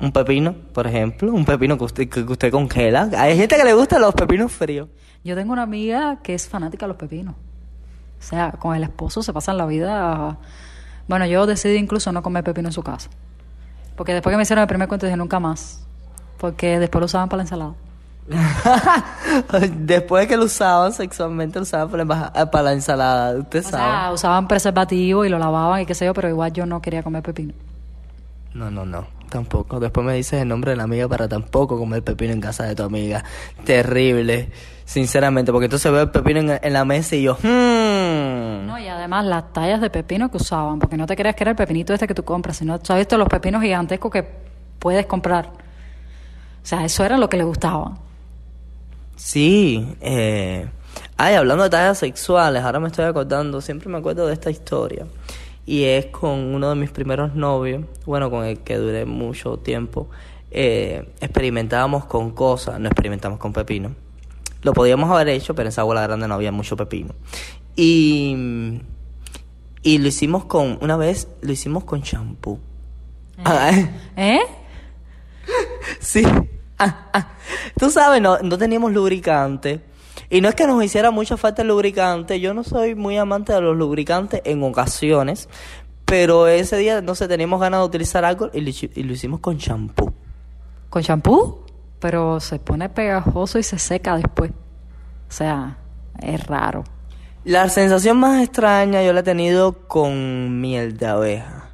Un 0.00 0.10
pepino, 0.10 0.54
por 0.72 0.86
ejemplo, 0.86 1.30
un 1.34 1.44
pepino 1.44 1.76
que 1.76 1.84
usted, 1.84 2.08
que 2.08 2.22
usted 2.22 2.50
congela. 2.50 3.10
Hay 3.14 3.36
gente 3.36 3.54
que 3.58 3.64
le 3.64 3.74
gustan 3.74 4.00
los 4.00 4.14
pepinos 4.14 4.50
fríos. 4.52 4.88
Yo 5.22 5.34
tengo 5.34 5.52
una 5.52 5.64
amiga 5.64 6.20
que 6.22 6.32
es 6.32 6.48
fanática 6.48 6.86
de 6.86 6.88
los 6.88 6.96
pepinos. 6.96 7.34
O 7.34 8.22
sea, 8.22 8.52
con 8.52 8.74
el 8.74 8.84
esposo 8.84 9.22
se 9.22 9.34
pasan 9.34 9.58
la 9.58 9.66
vida. 9.66 10.38
Bueno, 11.06 11.26
yo 11.26 11.44
decidí 11.44 11.76
incluso 11.76 12.10
no 12.10 12.22
comer 12.22 12.44
pepino 12.44 12.70
en 12.70 12.72
su 12.72 12.82
casa. 12.82 13.10
Porque 13.96 14.14
después 14.14 14.32
que 14.32 14.38
me 14.38 14.44
hicieron 14.44 14.62
el 14.62 14.68
primer 14.68 14.88
cuento 14.88 15.04
dije 15.04 15.18
nunca 15.18 15.40
más. 15.40 15.86
Porque 16.38 16.78
después 16.78 17.00
lo 17.00 17.04
usaban 17.04 17.28
para 17.28 17.36
la 17.36 17.42
ensalada. 17.42 17.74
Después 19.78 20.26
que 20.26 20.36
lo 20.36 20.44
usaban 20.44 20.92
sexualmente, 20.92 21.58
lo 21.58 21.62
usaban 21.64 21.90
para 21.90 22.04
la, 22.04 22.50
para 22.50 22.62
la 22.64 22.72
ensalada. 22.72 23.38
Usted 23.38 23.60
O 23.60 23.68
sabe. 23.68 23.82
sea, 23.82 24.12
usaban 24.12 24.48
preservativo 24.48 25.24
y 25.24 25.28
lo 25.28 25.38
lavaban 25.38 25.80
y 25.82 25.86
qué 25.86 25.94
sé 25.94 26.04
yo, 26.06 26.14
pero 26.14 26.28
igual 26.28 26.52
yo 26.52 26.66
no 26.66 26.80
quería 26.80 27.02
comer 27.02 27.22
pepino. 27.22 27.52
No, 28.54 28.70
no, 28.70 28.84
no, 28.84 29.06
tampoco. 29.30 29.80
Después 29.80 30.06
me 30.06 30.14
dices 30.14 30.42
el 30.42 30.48
nombre 30.48 30.70
de 30.72 30.76
la 30.76 30.82
amiga 30.84 31.08
para 31.08 31.26
tampoco 31.28 31.78
comer 31.78 32.02
pepino 32.04 32.32
en 32.32 32.40
casa 32.40 32.64
de 32.64 32.74
tu 32.74 32.82
amiga. 32.82 33.24
Terrible, 33.64 34.50
sinceramente, 34.84 35.50
porque 35.52 35.64
entonces 35.66 35.90
veo 35.90 36.02
el 36.02 36.10
pepino 36.10 36.40
en, 36.40 36.60
en 36.62 36.72
la 36.72 36.84
mesa 36.84 37.16
y 37.16 37.22
yo, 37.22 37.34
hmm. 37.42 38.66
No, 38.66 38.78
y 38.78 38.86
además 38.88 39.24
las 39.24 39.52
tallas 39.52 39.80
de 39.80 39.90
pepino 39.90 40.30
que 40.30 40.36
usaban, 40.36 40.78
porque 40.78 40.96
no 40.96 41.06
te 41.06 41.16
creas 41.16 41.34
que 41.34 41.44
era 41.44 41.50
el 41.50 41.56
pepinito 41.56 41.92
este 41.94 42.06
que 42.06 42.14
tú 42.14 42.24
compras, 42.24 42.58
sino 42.58 42.78
tú 42.78 42.92
has 42.92 42.98
visto 42.98 43.16
los 43.18 43.28
pepinos 43.28 43.62
gigantescos 43.62 44.10
que 44.12 44.28
puedes 44.78 45.06
comprar. 45.06 45.46
O 45.46 46.64
sea, 46.66 46.84
eso 46.84 47.04
era 47.04 47.16
lo 47.18 47.28
que 47.28 47.36
le 47.36 47.44
gustaba. 47.44 47.92
Sí, 49.24 49.96
eh... 50.00 50.68
Ay, 51.16 51.36
hablando 51.36 51.62
de 51.62 51.70
tallas 51.70 51.98
sexuales, 51.98 52.64
ahora 52.64 52.80
me 52.80 52.88
estoy 52.88 53.04
acordando, 53.04 53.60
siempre 53.60 53.88
me 53.88 53.98
acuerdo 53.98 54.26
de 54.26 54.34
esta 54.34 54.50
historia. 54.50 55.06
Y 55.64 55.84
es 55.84 56.06
con 56.06 56.52
uno 56.52 56.70
de 56.70 56.74
mis 56.74 56.90
primeros 56.90 57.32
novios, 57.36 57.84
bueno, 58.04 58.30
con 58.30 58.44
el 58.44 58.58
que 58.58 58.76
duré 58.78 59.04
mucho 59.04 59.58
tiempo. 59.58 60.10
Eh, 60.50 61.08
experimentábamos 61.20 62.04
con 62.06 62.32
cosas, 62.32 62.80
no 62.80 62.88
experimentamos 62.88 63.38
con 63.38 63.52
pepino. 63.52 63.94
Lo 64.62 64.72
podíamos 64.72 65.08
haber 65.08 65.28
hecho, 65.28 65.54
pero 65.54 65.68
en 65.68 65.68
esa 65.68 65.84
bola 65.84 66.02
grande 66.02 66.26
no 66.26 66.34
había 66.34 66.50
mucho 66.50 66.76
pepino. 66.76 67.14
Y, 67.76 68.80
y 69.84 69.98
lo 69.98 70.08
hicimos 70.08 70.46
con, 70.46 70.78
una 70.80 70.96
vez 70.96 71.28
lo 71.42 71.52
hicimos 71.52 71.84
con 71.84 72.02
champú. 72.02 72.58
Ah, 73.44 73.70
¿Eh? 74.16 74.40
Sí. 76.00 76.24
Tú 77.78 77.90
sabes, 77.90 78.20
no, 78.22 78.38
no 78.38 78.58
teníamos 78.58 78.92
lubricante. 78.92 79.84
Y 80.30 80.40
no 80.40 80.48
es 80.48 80.54
que 80.54 80.66
nos 80.66 80.82
hiciera 80.82 81.10
mucha 81.10 81.36
falta 81.36 81.62
el 81.62 81.68
lubricante. 81.68 82.40
Yo 82.40 82.54
no 82.54 82.64
soy 82.64 82.94
muy 82.94 83.16
amante 83.18 83.52
de 83.52 83.60
los 83.60 83.76
lubricantes 83.76 84.40
en 84.44 84.62
ocasiones. 84.62 85.48
Pero 86.04 86.46
ese 86.46 86.76
día, 86.76 87.00
no 87.00 87.14
sé, 87.14 87.28
teníamos 87.28 87.60
ganas 87.60 87.80
de 87.80 87.86
utilizar 87.86 88.24
algo 88.24 88.50
y 88.52 88.60
lo, 88.60 88.68
hici- 88.70 88.90
y 88.94 89.02
lo 89.02 89.12
hicimos 89.12 89.40
con 89.40 89.58
champú. 89.58 90.12
¿Con 90.90 91.02
champú? 91.02 91.64
Pero 91.98 92.40
se 92.40 92.58
pone 92.58 92.88
pegajoso 92.88 93.58
y 93.58 93.62
se 93.62 93.78
seca 93.78 94.16
después. 94.16 94.50
O 94.50 95.32
sea, 95.32 95.76
es 96.20 96.46
raro. 96.46 96.84
La 97.44 97.68
sensación 97.68 98.18
más 98.18 98.42
extraña 98.42 99.02
yo 99.02 99.12
la 99.12 99.20
he 99.20 99.24
tenido 99.24 99.86
con 99.88 100.60
miel 100.60 100.96
de 100.96 101.06
abeja. 101.06 101.70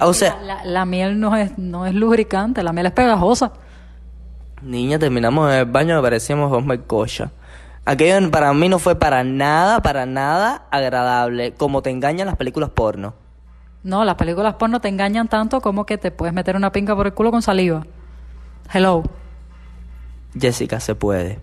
O 0.00 0.12
sea, 0.14 0.36
La, 0.42 0.56
la- 0.56 0.64
la 0.64 0.84
miel 0.86 1.20
no 1.20 1.36
es, 1.36 1.58
no 1.58 1.86
es 1.86 1.94
lubricante, 1.94 2.62
la 2.62 2.72
miel 2.72 2.86
es 2.86 2.92
pegajosa. 2.92 3.52
Niña, 4.62 4.98
terminamos 4.98 5.52
en 5.52 5.58
el 5.58 5.64
baño 5.66 5.98
y 5.98 6.02
parecíamos 6.02 6.50
dos 6.50 6.64
melcochas. 6.64 7.30
Aquello 7.84 8.30
para 8.30 8.52
mí 8.52 8.68
no 8.68 8.78
fue 8.78 8.94
para 8.94 9.24
nada, 9.24 9.80
para 9.82 10.06
nada 10.06 10.66
agradable, 10.70 11.52
como 11.54 11.82
te 11.82 11.90
engañan 11.90 12.26
las 12.26 12.36
películas 12.36 12.70
porno. 12.70 13.14
No, 13.82 14.04
las 14.04 14.16
películas 14.16 14.54
porno 14.54 14.80
te 14.80 14.88
engañan 14.88 15.28
tanto 15.28 15.60
como 15.60 15.86
que 15.86 15.96
te 15.98 16.10
puedes 16.10 16.34
meter 16.34 16.56
una 16.56 16.70
pinga 16.72 16.94
por 16.94 17.06
el 17.06 17.14
culo 17.14 17.30
con 17.30 17.40
saliva. 17.42 17.86
Hello, 18.72 19.02
Jessica, 20.38 20.78
se 20.78 20.94
puede. 20.94 21.40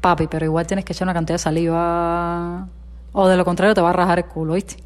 papi, 0.00 0.26
pero 0.26 0.44
igual 0.44 0.66
tienes 0.66 0.84
que 0.84 0.92
echar 0.92 1.06
una 1.06 1.14
cantidad 1.14 1.34
de 1.34 1.38
saliva. 1.38 2.68
O 3.12 3.28
de 3.28 3.36
lo 3.36 3.44
contrario 3.44 3.74
te 3.74 3.80
va 3.80 3.90
a 3.90 3.92
rajar 3.92 4.18
el 4.18 4.24
culo, 4.26 4.54
¿viste? 4.54 4.76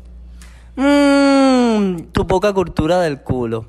Mmm, 0.77 2.11
tu 2.13 2.27
poca 2.27 2.53
cultura 2.53 3.01
del 3.01 3.23
culo 3.23 3.67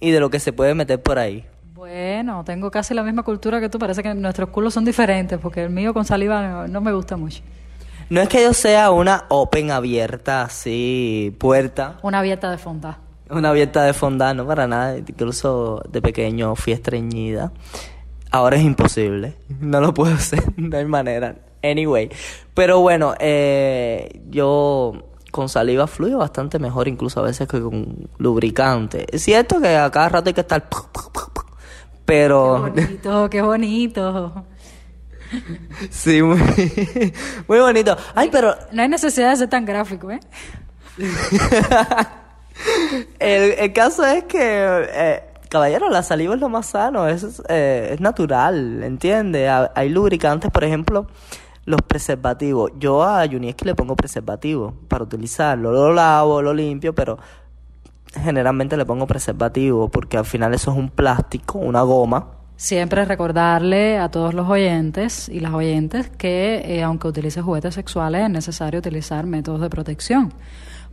y 0.00 0.10
de 0.10 0.20
lo 0.20 0.30
que 0.30 0.40
se 0.40 0.52
puede 0.52 0.74
meter 0.74 1.02
por 1.02 1.18
ahí. 1.18 1.46
Bueno, 1.84 2.42
tengo 2.44 2.70
casi 2.70 2.94
la 2.94 3.02
misma 3.02 3.24
cultura 3.24 3.60
que 3.60 3.68
tú. 3.68 3.78
Parece 3.78 4.02
que 4.02 4.14
nuestros 4.14 4.48
culos 4.48 4.72
son 4.72 4.86
diferentes 4.86 5.38
porque 5.38 5.62
el 5.64 5.68
mío 5.68 5.92
con 5.92 6.06
saliva 6.06 6.40
no, 6.48 6.66
no 6.66 6.80
me 6.80 6.94
gusta 6.94 7.18
mucho. 7.18 7.42
No 8.08 8.22
es 8.22 8.28
que 8.30 8.42
yo 8.42 8.54
sea 8.54 8.90
una 8.90 9.26
open 9.28 9.70
abierta, 9.70 10.44
así, 10.44 11.36
puerta, 11.38 11.98
Una 12.00 12.20
abierta 12.20 12.50
de 12.50 12.56
fonda. 12.56 13.00
una 13.28 13.50
abierta 13.50 13.82
de 13.82 13.92
fondant, 13.92 14.34
no 14.38 14.46
para 14.46 14.66
nada, 14.66 14.96
incluso 14.96 15.82
de 15.86 16.00
pequeño 16.00 16.56
fui 16.56 16.72
estreñida. 16.72 17.52
Ahora 18.30 18.56
es 18.56 18.62
imposible, 18.62 19.36
no 19.60 19.82
lo 19.82 19.92
puedo 19.92 20.14
hacer, 20.14 20.42
no 20.56 20.78
hay 20.78 20.86
manera. 20.86 21.36
Anyway, 21.62 22.08
pero 22.54 22.80
bueno, 22.80 23.12
eh, 23.20 24.22
yo 24.30 25.04
con 25.30 25.50
saliva 25.50 25.86
fluyo 25.86 26.16
bastante 26.16 26.58
mejor, 26.58 26.88
incluso 26.88 27.20
a 27.20 27.24
veces 27.24 27.46
que 27.46 27.60
con 27.60 28.08
lubricante. 28.16 29.04
Es 29.14 29.22
cierto 29.22 29.60
que 29.60 29.76
a 29.76 29.90
cada 29.90 30.08
rato 30.08 30.30
hay 30.30 30.34
que 30.34 30.42
estar... 30.42 30.66
Pero... 32.04 32.70
Qué 32.74 32.80
bonito, 32.82 33.30
qué 33.30 33.42
bonito. 33.42 34.44
Sí, 35.90 36.22
muy, 36.22 36.38
muy 37.48 37.58
bonito. 37.58 37.96
Ay, 38.14 38.28
pero 38.30 38.54
No 38.72 38.82
hay 38.82 38.88
necesidad 38.88 39.30
de 39.30 39.36
ser 39.36 39.48
tan 39.48 39.64
gráfico, 39.64 40.10
¿eh? 40.10 40.20
el, 43.18 43.52
el 43.52 43.72
caso 43.72 44.04
es 44.04 44.24
que, 44.24 44.38
eh, 44.40 45.22
caballero, 45.48 45.88
la 45.90 46.02
saliva 46.02 46.34
es 46.34 46.40
lo 46.40 46.48
más 46.48 46.66
sano, 46.66 47.08
es, 47.08 47.42
eh, 47.48 47.90
es 47.94 48.00
natural, 48.00 48.82
¿entiendes? 48.84 49.48
Ha- 49.48 49.72
Hay 49.74 49.88
lubricantes, 49.88 50.50
por 50.50 50.64
ejemplo, 50.64 51.06
los 51.64 51.80
preservativos. 51.82 52.72
Yo 52.78 53.02
a 53.02 53.26
Junieski 53.26 53.64
le 53.64 53.74
pongo 53.74 53.96
preservativo 53.96 54.74
para 54.88 55.04
utilizarlo. 55.04 55.72
Lo 55.72 55.92
lavo, 55.92 56.42
lo 56.42 56.52
limpio, 56.54 56.94
pero 56.94 57.18
generalmente 58.22 58.76
le 58.76 58.84
pongo 58.84 59.06
preservativo 59.06 59.88
porque 59.88 60.16
al 60.16 60.24
final 60.24 60.54
eso 60.54 60.70
es 60.72 60.78
un 60.78 60.90
plástico, 60.90 61.58
una 61.58 61.82
goma. 61.82 62.28
Siempre 62.56 63.04
recordarle 63.04 63.98
a 63.98 64.10
todos 64.10 64.32
los 64.32 64.48
oyentes 64.48 65.28
y 65.28 65.40
las 65.40 65.52
oyentes 65.52 66.08
que 66.08 66.62
eh, 66.64 66.82
aunque 66.82 67.08
utilices 67.08 67.42
juguetes 67.42 67.74
sexuales 67.74 68.22
es 68.22 68.30
necesario 68.30 68.78
utilizar 68.78 69.26
métodos 69.26 69.60
de 69.60 69.68
protección, 69.70 70.32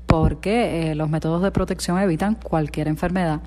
porque 0.07 0.91
eh, 0.91 0.95
los 0.95 1.09
métodos 1.09 1.43
de 1.43 1.51
protección 1.51 1.99
evitan 1.99 2.35
cualquier 2.35 2.87
enfermedad 2.87 3.41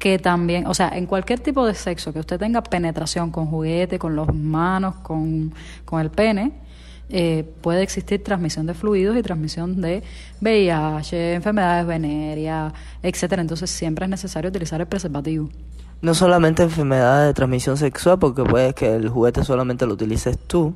que 0.00 0.18
también, 0.18 0.66
o 0.66 0.72
sea, 0.72 0.88
en 0.88 1.06
cualquier 1.06 1.40
tipo 1.40 1.64
de 1.66 1.74
sexo 1.74 2.12
que 2.12 2.20
usted 2.20 2.38
tenga 2.38 2.62
penetración 2.62 3.30
con 3.30 3.46
juguete, 3.46 3.98
con 3.98 4.16
las 4.16 4.34
manos, 4.34 4.96
con, 4.96 5.54
con 5.84 6.00
el 6.00 6.10
pene, 6.10 6.52
eh, 7.10 7.44
puede 7.60 7.82
existir 7.82 8.22
transmisión 8.22 8.66
de 8.66 8.74
fluidos 8.74 9.16
y 9.16 9.22
transmisión 9.22 9.80
de 9.80 10.02
VIH, 10.40 11.34
enfermedades 11.34 11.86
venéreas, 11.86 12.72
etcétera. 13.02 13.42
Entonces 13.42 13.68
siempre 13.70 14.04
es 14.04 14.10
necesario 14.10 14.50
utilizar 14.50 14.80
el 14.80 14.86
preservativo. 14.86 15.50
No 16.02 16.14
solamente 16.14 16.62
enfermedades 16.62 17.28
de 17.28 17.34
transmisión 17.34 17.76
sexual, 17.76 18.18
porque 18.18 18.42
puede 18.44 18.72
que 18.74 18.94
el 18.94 19.08
juguete 19.08 19.44
solamente 19.44 19.86
lo 19.86 19.94
utilices 19.94 20.38
tú, 20.38 20.74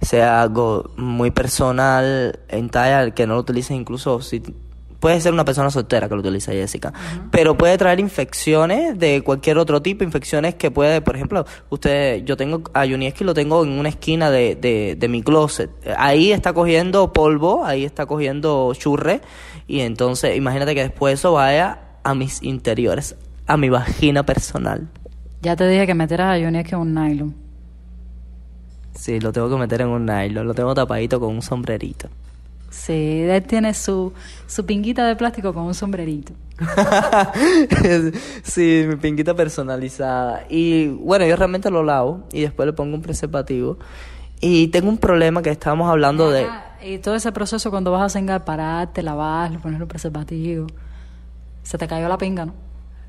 sea 0.00 0.42
algo 0.42 0.90
muy 0.96 1.30
personal, 1.30 2.40
en 2.48 2.68
talla, 2.70 3.10
que 3.12 3.26
no 3.26 3.34
lo 3.34 3.40
utilices 3.40 3.72
incluso 3.72 4.20
si... 4.20 4.42
Puede 5.00 5.20
ser 5.20 5.32
una 5.32 5.44
persona 5.44 5.70
soltera 5.70 6.08
que 6.08 6.14
lo 6.14 6.20
utiliza 6.20 6.52
Jessica, 6.52 6.92
pero 7.30 7.56
puede 7.56 7.78
traer 7.78 8.00
infecciones 8.00 8.98
de 8.98 9.22
cualquier 9.22 9.58
otro 9.58 9.80
tipo, 9.80 10.02
infecciones 10.02 10.56
que 10.56 10.72
puede, 10.72 11.00
por 11.00 11.14
ejemplo, 11.14 11.46
usted, 11.70 12.24
yo 12.24 12.36
tengo 12.36 12.62
a 12.74 12.84
Junieski 12.86 13.22
lo 13.22 13.32
tengo 13.32 13.62
en 13.62 13.78
una 13.78 13.90
esquina 13.90 14.30
de, 14.30 14.56
de, 14.56 14.96
de 14.98 15.08
mi 15.08 15.22
closet, 15.22 15.70
ahí 15.96 16.32
está 16.32 16.52
cogiendo 16.52 17.12
polvo, 17.12 17.64
ahí 17.64 17.84
está 17.84 18.06
cogiendo 18.06 18.72
churre, 18.74 19.20
y 19.68 19.80
entonces 19.80 20.36
imagínate 20.36 20.74
que 20.74 20.82
después 20.82 21.14
eso 21.14 21.32
vaya 21.32 21.78
a 22.02 22.14
mis 22.14 22.42
interiores, 22.42 23.16
a 23.46 23.56
mi 23.56 23.68
vagina 23.68 24.24
personal. 24.24 24.88
Ya 25.42 25.54
te 25.54 25.68
dije 25.68 25.86
que 25.86 25.94
metieras 25.94 26.36
a 26.36 26.44
Johnny 26.44 26.64
que 26.64 26.74
un 26.74 26.94
nylon. 26.94 27.34
Sí, 28.96 29.20
lo 29.20 29.30
tengo 29.30 29.48
que 29.48 29.56
meter 29.56 29.82
en 29.82 29.88
un 29.88 30.06
nylon, 30.06 30.46
lo 30.46 30.54
tengo 30.54 30.74
tapadito 30.74 31.20
con 31.20 31.34
un 31.36 31.42
sombrerito. 31.42 32.08
Sí, 32.70 33.22
él 33.22 33.42
tiene 33.44 33.72
su, 33.74 34.12
su 34.46 34.66
pinguita 34.66 35.06
de 35.06 35.16
plástico 35.16 35.54
con 35.54 35.64
un 35.64 35.74
sombrerito. 35.74 36.32
sí, 38.42 38.84
mi 38.88 38.96
pinguita 38.96 39.34
personalizada. 39.34 40.44
Y 40.48 40.88
bueno, 40.88 41.24
yo 41.24 41.36
realmente 41.36 41.70
lo 41.70 41.82
lavo 41.82 42.24
y 42.32 42.42
después 42.42 42.66
le 42.66 42.72
pongo 42.72 42.94
un 42.96 43.02
preservativo. 43.02 43.78
Y 44.40 44.68
tengo 44.68 44.88
un 44.88 44.98
problema 44.98 45.42
que 45.42 45.50
estábamos 45.50 45.90
hablando 45.90 46.30
de... 46.30 46.46
Y 46.82 46.98
todo 46.98 47.16
ese 47.16 47.32
proceso 47.32 47.70
cuando 47.70 47.90
vas 47.90 48.02
a 48.02 48.08
cengar, 48.08 48.44
pararte, 48.44 49.02
lavar, 49.02 49.58
poner 49.60 49.82
un 49.82 49.88
preservativo. 49.88 50.66
Se 51.62 51.76
te 51.76 51.88
cayó 51.88 52.08
la 52.08 52.18
pinga, 52.18 52.46
¿no? 52.46 52.54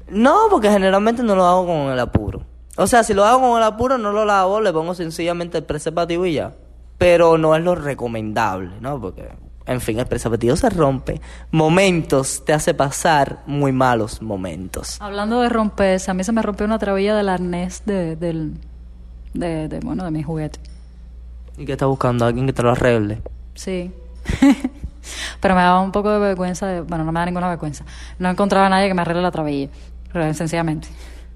No, 0.09 0.35
porque 0.49 0.71
generalmente 0.71 1.21
no 1.21 1.35
lo 1.35 1.45
hago 1.45 1.65
con 1.67 1.91
el 1.91 1.99
apuro. 1.99 2.43
O 2.77 2.87
sea, 2.87 3.03
si 3.03 3.13
lo 3.13 3.25
hago 3.25 3.41
con 3.41 3.57
el 3.57 3.63
apuro, 3.63 3.97
no 3.97 4.11
lo 4.11 4.25
lavo, 4.25 4.59
le 4.59 4.73
pongo 4.73 4.95
sencillamente 4.95 5.59
el 5.59 5.65
preservativo 5.65 6.25
y 6.25 6.33
ya. 6.33 6.53
Pero 6.97 7.37
no 7.37 7.55
es 7.55 7.63
lo 7.63 7.75
recomendable, 7.75 8.71
¿no? 8.81 8.99
Porque, 8.99 9.29
en 9.69 9.79
fin, 9.81 9.99
el 9.99 10.05
preservativo 10.07 10.55
se 10.55 10.69
rompe. 10.69 11.21
Momentos 11.51 12.43
te 12.45 12.53
hace 12.53 12.73
pasar 12.73 13.39
muy 13.45 13.71
malos 13.71 14.21
momentos. 14.21 14.97
Hablando 15.01 15.41
de 15.41 15.49
romperse, 15.49 16.11
a 16.11 16.13
mí 16.13 16.23
se 16.23 16.31
me 16.31 16.41
rompió 16.41 16.65
una 16.65 16.79
trabilla 16.79 17.15
del 17.15 17.29
arnés 17.29 17.83
de, 17.85 18.15
del, 18.15 18.53
de, 19.33 19.67
de, 19.67 19.79
bueno, 19.79 20.03
de 20.03 20.11
mi 20.11 20.23
juguete. 20.23 20.59
¿Y 21.57 21.65
qué 21.65 21.73
estás 21.73 21.87
buscando? 21.87 22.25
¿Alguien 22.25 22.45
que 22.45 22.53
te 22.53 22.63
lo 22.63 22.71
arregle? 22.71 23.21
Sí. 23.53 23.91
Pero 25.41 25.55
me 25.55 25.61
daba 25.61 25.79
un 25.81 25.91
poco 25.91 26.11
de 26.11 26.19
vergüenza. 26.19 26.67
de- 26.67 26.81
bueno, 26.81 27.03
no 27.03 27.11
me 27.11 27.19
da 27.19 27.25
ninguna 27.25 27.49
vergüenza. 27.49 27.85
No 28.19 28.29
encontraba 28.29 28.67
a 28.67 28.69
nadie 28.69 28.87
que 28.87 28.93
me 28.93 29.01
arregle 29.01 29.21
la 29.21 29.31
trabilla. 29.31 29.69
Sencillamente. 30.33 30.87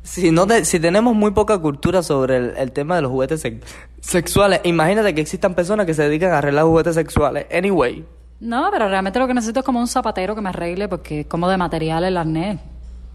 Si, 0.03 0.31
no 0.31 0.45
te- 0.47 0.65
si 0.65 0.79
tenemos 0.79 1.15
muy 1.15 1.31
poca 1.31 1.57
cultura 1.59 2.03
sobre 2.03 2.37
el, 2.37 2.53
el 2.57 2.71
tema 2.71 2.95
de 2.97 3.03
los 3.03 3.11
juguetes 3.11 3.41
sex- 3.41 3.65
sexuales, 4.01 4.59
imagínate 4.63 5.15
que 5.15 5.21
existan 5.21 5.53
personas 5.53 5.85
que 5.85 5.93
se 5.93 6.03
dedican 6.03 6.31
a 6.33 6.39
arreglar 6.39 6.65
juguetes 6.65 6.95
sexuales. 6.95 7.45
Anyway. 7.53 8.05
No, 8.43 8.69
pero 8.71 8.89
realmente 8.89 9.19
lo 9.19 9.27
que 9.27 9.33
necesito 9.33 9.61
es 9.61 9.65
como 9.65 9.79
un 9.79 9.87
zapatero 9.87 10.35
que 10.35 10.41
me 10.41 10.49
arregle, 10.49 10.87
porque 10.89 11.21
es 11.21 11.27
como 11.27 11.47
de 11.47 11.55
material 11.57 12.03
el 12.03 12.17
arnés. 12.17 12.59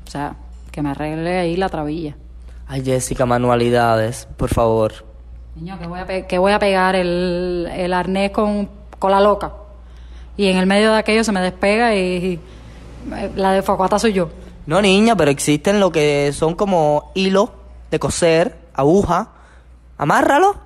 O 0.07 0.11
sea, 0.11 0.35
que 0.73 0.81
me 0.81 0.91
arregle 0.91 1.39
ahí 1.39 1.55
la 1.57 1.69
trabilla. 1.69 2.17
Ay, 2.67 2.83
Jessica, 2.85 3.27
manualidades, 3.27 4.27
por 4.39 4.49
favor. 4.49 4.93
Niño, 5.55 5.79
que 5.79 5.87
voy 5.87 6.01
a, 6.01 6.07
pe- 6.07 6.27
que 6.27 6.39
voy 6.39 6.53
a 6.53 6.59
pegar 6.59 6.97
el, 6.97 7.69
el 7.71 7.93
arnés 7.93 8.31
con 8.31 8.71
cola 8.99 9.21
loca. 9.21 9.53
Y 10.37 10.47
en 10.49 10.57
el 10.57 10.67
medio 10.67 10.93
de 10.93 10.99
aquello 10.99 11.25
se 11.25 11.33
me 11.33 11.41
despega 11.43 11.95
y, 11.95 11.99
y, 11.99 12.41
eh, 13.15 13.31
la 13.37 13.53
de 13.53 13.63
Facuata 13.63 13.99
soy 13.99 14.13
yo. 14.15 14.31
No, 14.67 14.81
niña, 14.81 15.15
pero 15.17 15.31
existen 15.31 15.79
lo 15.81 15.91
que 15.93 16.31
son 16.33 16.55
como 16.55 17.11
hilo 17.15 17.53
de 17.91 17.99
coser, 17.99 18.57
aguja. 18.75 19.29
Amárralo 19.99 20.57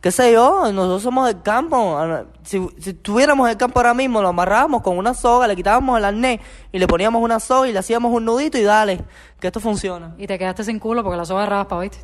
qué 0.00 0.10
sé 0.10 0.32
yo, 0.32 0.72
nosotros 0.72 1.02
somos 1.02 1.26
del 1.26 1.42
campo. 1.42 1.98
Si, 2.42 2.60
si 2.78 2.94
tuviéramos 2.94 3.48
el 3.50 3.56
campo 3.56 3.78
ahora 3.78 3.94
mismo, 3.94 4.22
lo 4.22 4.28
amarrábamos 4.28 4.82
con 4.82 4.96
una 4.98 5.12
soga, 5.14 5.46
le 5.46 5.56
quitábamos 5.56 5.98
el 5.98 6.04
arnés 6.04 6.40
y 6.72 6.78
le 6.78 6.86
poníamos 6.86 7.22
una 7.22 7.38
soga 7.40 7.68
y 7.68 7.72
le 7.72 7.78
hacíamos 7.78 8.12
un 8.12 8.24
nudito 8.24 8.56
y 8.58 8.62
dale, 8.62 9.00
que 9.38 9.46
esto 9.48 9.60
funciona. 9.60 10.14
Y 10.18 10.26
te 10.26 10.38
quedaste 10.38 10.64
sin 10.64 10.78
culo 10.78 11.02
porque 11.02 11.16
la 11.18 11.24
soga 11.24 11.46
raspa, 11.46 11.78
¿viste? 11.80 11.98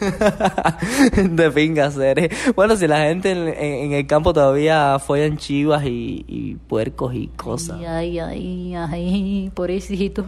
de 1.22 1.50
pinga, 1.50 1.90
seres. 1.90 2.30
Bueno, 2.54 2.76
si 2.76 2.86
la 2.86 2.98
gente 2.98 3.30
en, 3.32 3.48
en- 3.48 3.84
en 3.86 3.92
el 3.92 4.06
campo 4.06 4.32
todavía 4.32 4.98
follan 4.98 5.36
chivas 5.36 5.84
y, 5.84 6.24
y 6.26 6.54
puercos 6.56 7.14
y 7.14 7.28
cosas. 7.28 7.78
Ay, 7.86 8.18
ay, 8.18 8.74
ay, 8.74 8.74
ay, 8.76 9.50
pobrecito. 9.54 10.24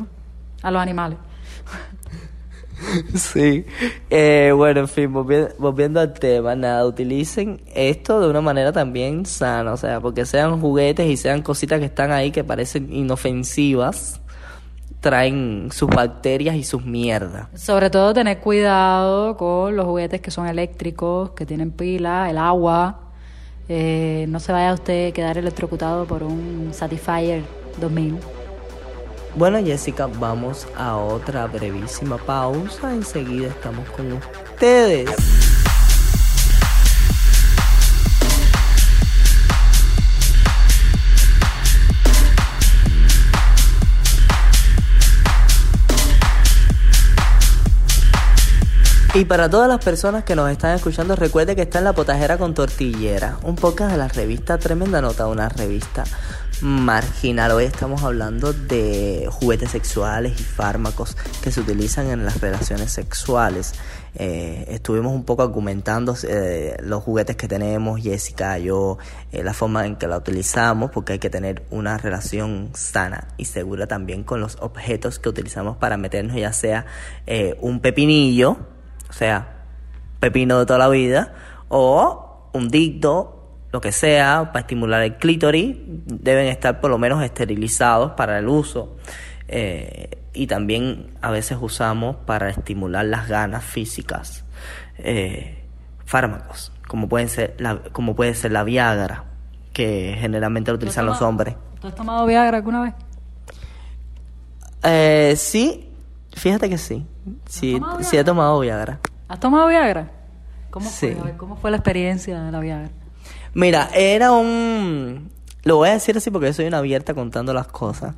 A 0.62 0.70
los 0.70 0.80
animales. 0.82 1.18
Sí. 3.14 3.64
Eh, 4.10 4.52
bueno, 4.54 4.80
en 4.80 4.88
fin, 4.88 5.12
volvi- 5.12 5.52
volviendo 5.58 6.00
al 6.00 6.12
tema, 6.12 6.54
nada, 6.54 6.86
utilicen 6.86 7.60
esto 7.74 8.20
de 8.20 8.28
una 8.28 8.40
manera 8.40 8.72
también 8.72 9.24
sana, 9.26 9.72
o 9.72 9.76
sea, 9.76 10.00
porque 10.00 10.26
sean 10.26 10.60
juguetes 10.60 11.06
y 11.08 11.16
sean 11.16 11.42
cositas 11.42 11.78
que 11.80 11.86
están 11.86 12.12
ahí 12.12 12.30
que 12.30 12.44
parecen 12.44 12.92
inofensivas, 12.92 14.20
traen 15.00 15.68
sus 15.72 15.88
bacterias 15.88 16.56
y 16.56 16.64
sus 16.64 16.84
mierdas. 16.84 17.48
Sobre 17.54 17.90
todo 17.90 18.12
tener 18.12 18.38
cuidado 18.40 19.36
con 19.36 19.76
los 19.76 19.86
juguetes 19.86 20.20
que 20.20 20.30
son 20.30 20.46
eléctricos, 20.46 21.30
que 21.30 21.46
tienen 21.46 21.70
pila, 21.70 22.28
el 22.30 22.38
agua. 22.38 23.00
Eh, 23.68 24.26
no 24.28 24.38
se 24.38 24.52
vaya 24.52 24.72
usted 24.74 25.08
a 25.08 25.12
quedar 25.12 25.38
electrocutado 25.38 26.04
por 26.06 26.22
un 26.22 26.70
Satisfyer 26.72 27.42
2000. 27.80 28.16
Bueno, 29.36 29.58
Jessica, 29.62 30.06
vamos 30.06 30.66
a 30.74 30.96
otra 30.96 31.46
brevísima 31.46 32.16
pausa. 32.16 32.94
Enseguida 32.94 33.48
estamos 33.48 33.86
con 33.90 34.10
ustedes. 34.14 35.10
Y 49.12 49.24
para 49.24 49.50
todas 49.50 49.68
las 49.68 49.82
personas 49.82 50.24
que 50.24 50.34
nos 50.34 50.50
están 50.50 50.74
escuchando, 50.74 51.14
recuerde 51.14 51.54
que 51.56 51.62
está 51.62 51.78
en 51.78 51.84
la 51.84 51.94
potajera 51.94 52.38
con 52.38 52.54
tortillera, 52.54 53.38
un 53.42 53.56
podcast 53.56 53.92
de 53.92 53.98
la 53.98 54.08
revista 54.08 54.58
Tremenda 54.58 55.00
Nota, 55.00 55.26
una 55.26 55.48
revista 55.48 56.04
marginal. 56.62 57.50
Hoy 57.52 57.64
estamos 57.64 58.02
hablando 58.02 58.52
de 58.52 59.28
juguetes 59.30 59.70
sexuales 59.70 60.40
y 60.40 60.42
fármacos 60.42 61.16
que 61.42 61.50
se 61.50 61.60
utilizan 61.60 62.08
en 62.08 62.24
las 62.24 62.40
relaciones 62.40 62.92
sexuales. 62.92 63.74
Eh, 64.14 64.64
estuvimos 64.68 65.12
un 65.12 65.24
poco 65.24 65.42
argumentando 65.42 66.16
eh, 66.26 66.76
los 66.82 67.02
juguetes 67.02 67.36
que 67.36 67.48
tenemos, 67.48 68.02
Jessica, 68.02 68.58
yo, 68.58 68.98
eh, 69.32 69.42
la 69.42 69.52
forma 69.52 69.86
en 69.86 69.96
que 69.96 70.06
la 70.06 70.16
utilizamos, 70.16 70.90
porque 70.90 71.14
hay 71.14 71.18
que 71.18 71.30
tener 71.30 71.66
una 71.70 71.98
relación 71.98 72.70
sana 72.74 73.28
y 73.36 73.44
segura 73.44 73.86
también 73.86 74.24
con 74.24 74.40
los 74.40 74.56
objetos 74.60 75.18
que 75.18 75.28
utilizamos 75.28 75.76
para 75.76 75.96
meternos, 75.96 76.36
ya 76.36 76.52
sea 76.52 76.86
un 77.60 77.80
pepinillo, 77.80 78.56
o 79.10 79.12
sea, 79.12 79.64
pepino 80.20 80.58
de 80.58 80.66
toda 80.66 80.78
la 80.78 80.88
vida, 80.88 81.34
o 81.68 82.50
un 82.54 82.70
dicto, 82.70 83.35
lo 83.76 83.80
que 83.82 83.92
sea, 83.92 84.52
para 84.54 84.60
estimular 84.60 85.02
el 85.02 85.16
clítoris, 85.18 85.76
deben 86.06 86.46
estar 86.46 86.80
por 86.80 86.90
lo 86.90 86.96
menos 86.96 87.22
esterilizados 87.22 88.12
para 88.12 88.38
el 88.38 88.48
uso. 88.48 88.96
Eh, 89.48 90.16
y 90.32 90.46
también 90.46 91.10
a 91.20 91.30
veces 91.30 91.58
usamos 91.60 92.16
para 92.24 92.48
estimular 92.48 93.04
las 93.04 93.28
ganas 93.28 93.62
físicas 93.64 94.44
eh, 94.96 95.62
fármacos, 96.06 96.72
como 96.88 97.06
pueden 97.06 97.28
ser 97.28 97.54
la, 97.58 97.80
como 97.92 98.16
puede 98.16 98.34
ser 98.34 98.52
la 98.52 98.64
Viagra, 98.64 99.24
que 99.74 100.16
generalmente 100.18 100.70
lo 100.70 100.76
utilizan 100.76 101.04
los 101.04 101.20
hombres. 101.20 101.54
¿Tú 101.78 101.88
has 101.88 101.94
tomado 101.94 102.24
Viagra 102.24 102.56
alguna 102.56 102.80
vez? 102.82 102.94
Eh, 104.84 105.34
sí, 105.36 105.90
fíjate 106.34 106.70
que 106.70 106.78
sí. 106.78 107.04
Sí, 107.46 107.78
sí 108.00 108.16
he 108.16 108.24
tomado 108.24 108.58
Viagra. 108.60 109.00
¿Has 109.28 109.38
tomado 109.38 109.68
Viagra? 109.68 110.10
¿Cómo 110.70 110.88
Sí. 110.88 111.12
fue? 111.12 111.20
A 111.20 111.24
ver, 111.24 111.36
¿Cómo 111.36 111.56
fue 111.56 111.70
la 111.70 111.76
experiencia 111.76 112.40
de 112.42 112.52
la 112.52 112.60
Viagra? 112.60 112.88
Mira, 113.56 113.88
era 113.94 114.32
un... 114.32 115.30
Lo 115.64 115.76
voy 115.76 115.88
a 115.88 115.92
decir 115.92 116.14
así 116.14 116.30
porque 116.30 116.48
yo 116.48 116.52
soy 116.52 116.66
una 116.66 116.76
abierta 116.76 117.14
contando 117.14 117.54
las 117.54 117.68
cosas. 117.68 118.14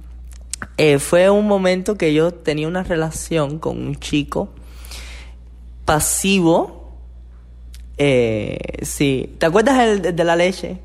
Eh, 0.76 0.98
fue 0.98 1.30
un 1.30 1.46
momento 1.46 1.96
que 1.96 2.12
yo 2.12 2.32
tenía 2.32 2.66
una 2.66 2.82
relación 2.82 3.60
con 3.60 3.78
un 3.78 3.94
chico 3.94 4.48
pasivo. 5.84 6.92
Eh, 7.98 8.58
sí. 8.82 9.36
¿Te 9.38 9.46
acuerdas 9.46 9.78
el 9.78 10.16
de 10.16 10.24
la 10.24 10.34
leche? 10.34 10.80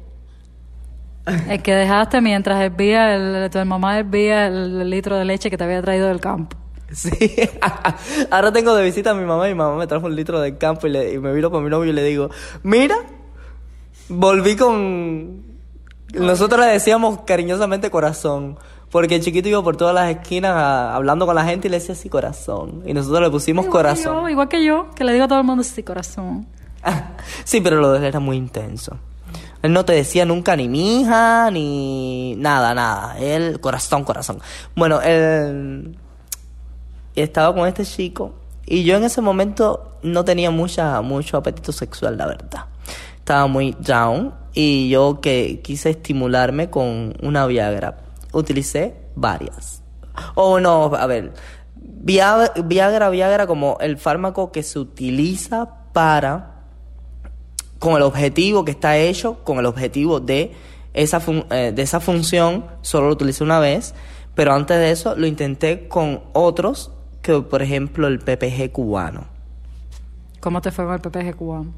El 1.50 1.64
que 1.64 1.74
dejaste 1.74 2.22
mientras 2.22 2.62
hervía, 2.62 3.16
el, 3.16 3.50
tu 3.50 3.58
mamá 3.66 3.98
hervía 3.98 4.46
el, 4.46 4.88
litro 4.88 5.18
de 5.18 5.26
leche 5.26 5.50
que 5.50 5.58
te 5.58 5.64
había 5.64 5.82
traído 5.82 6.10
del 6.10 6.20
campo. 6.20 6.56
Sí. 6.92 7.10
Ahora 8.30 8.54
tengo 8.54 8.76
de 8.76 8.84
visita 8.84 9.10
a 9.10 9.14
mi 9.16 9.26
mamá 9.26 9.48
y 9.50 9.54
mi 9.54 9.58
mamá 9.58 9.78
me 9.78 9.88
trajo 9.88 10.06
un 10.06 10.16
litro 10.16 10.40
del 10.40 10.60
campo 10.60 10.86
y, 10.86 10.92
le- 10.92 11.14
y 11.14 11.18
me 11.18 11.34
vino 11.34 11.50
con 11.50 11.64
mi 11.64 11.72
novio 11.72 11.90
y 11.90 11.96
le 11.96 12.04
digo, 12.04 12.30
mira, 12.62 12.98
volví 14.10 14.56
con... 14.56 15.44
Nosotros 16.14 16.60
le 16.66 16.72
decíamos 16.74 17.22
cariñosamente 17.26 17.90
corazón, 17.90 18.58
porque 18.92 19.16
el 19.16 19.22
chiquito 19.24 19.50
iba 19.50 19.64
por 19.64 19.78
todas 19.78 19.96
las 19.96 20.10
esquinas 20.12 20.52
a- 20.56 20.96
hablando 20.96 21.26
con 21.26 21.34
la 21.36 21.44
gente 21.44 21.68
y 21.68 21.72
le 21.72 21.80
decía 21.80 21.94
así 21.96 22.08
corazón. 22.10 22.84
Y 22.86 22.94
nosotros 22.94 23.22
le 23.22 23.30
pusimos 23.32 23.66
Igual 23.66 23.82
que 23.84 23.90
corazón. 23.90 24.22
yo, 24.24 24.30
igual 24.30 24.48
que 24.50 24.64
yo, 24.64 24.92
que 24.96 25.04
le 25.04 25.14
digo 25.14 25.26
a 25.26 25.28
todo 25.28 25.40
el 25.40 25.46
mundo 25.46 25.64
sí, 25.64 25.82
corazón. 25.82 26.46
sí, 27.46 27.62
pero 27.62 27.78
lo 27.78 27.92
de 27.94 28.00
él 28.00 28.04
era 28.06 28.20
muy 28.20 28.38
intenso. 28.38 28.98
Él 29.64 29.72
no 29.74 29.86
te 29.86 29.94
decía 29.94 30.26
nunca 30.26 30.56
ni 30.56 30.68
mija, 30.68 31.50
ni 31.50 32.36
nada, 32.36 32.76
nada. 32.76 33.18
Él, 33.18 33.60
corazón, 33.62 34.04
corazón. 34.04 34.40
Bueno, 34.76 35.02
él 35.02 35.98
estaba 37.16 37.56
con 37.56 37.68
este 37.68 37.86
chico 37.86 38.34
y 38.66 38.84
yo 38.84 38.98
en 38.98 39.04
ese 39.06 39.22
momento 39.22 39.98
no 40.04 40.24
tenía 40.26 40.52
mucha, 40.52 41.02
mucho 41.02 41.38
apetito 41.38 41.72
sexual, 41.72 42.18
la 42.18 42.28
verdad. 42.28 42.66
Estaba 43.24 43.48
muy 43.48 43.74
down 43.80 44.34
y 44.54 44.90
yo 44.90 45.22
que 45.22 45.62
quise 45.64 45.92
estimularme 45.92 46.70
con 46.70 47.14
una 47.22 47.46
Viagra. 47.46 48.00
Utilicé 48.34 48.96
varias. 49.16 49.82
O 50.36 50.60
no, 50.60 50.92
a 50.94 51.08
ver, 51.08 51.32
Via- 51.76 52.52
Viagra, 52.66 53.10
Viagra 53.10 53.48
como 53.48 53.78
el 53.80 53.98
fármaco 53.98 54.52
que 54.52 54.62
se 54.62 54.78
utiliza 54.78 55.70
para 55.94 56.66
con 57.80 57.96
el 57.96 58.02
objetivo 58.02 58.66
que 58.66 58.72
está 58.72 58.98
hecho, 58.98 59.42
con 59.46 59.58
el 59.58 59.68
objetivo 59.68 60.20
de 60.20 60.52
esa, 60.94 61.22
fun- 61.22 61.46
eh, 61.50 61.72
de 61.74 61.82
esa 61.82 62.02
función, 62.02 62.66
solo 62.82 63.08
lo 63.08 63.14
utilicé 63.14 63.42
una 63.46 63.60
vez, 63.60 63.96
pero 64.36 64.54
antes 64.54 64.78
de 64.78 64.92
eso 64.92 65.16
lo 65.16 65.28
intenté 65.28 65.88
con 65.88 66.24
otros, 66.34 66.92
que 67.22 67.40
por 67.40 67.62
ejemplo 67.62 68.08
el 68.08 68.20
PPG 68.20 68.72
cubano. 68.74 69.28
¿Cómo 70.42 70.60
te 70.62 70.72
fue 70.72 70.84
con 70.84 70.94
el 70.96 71.00
PPG 71.00 71.38
cubano? 71.38 71.74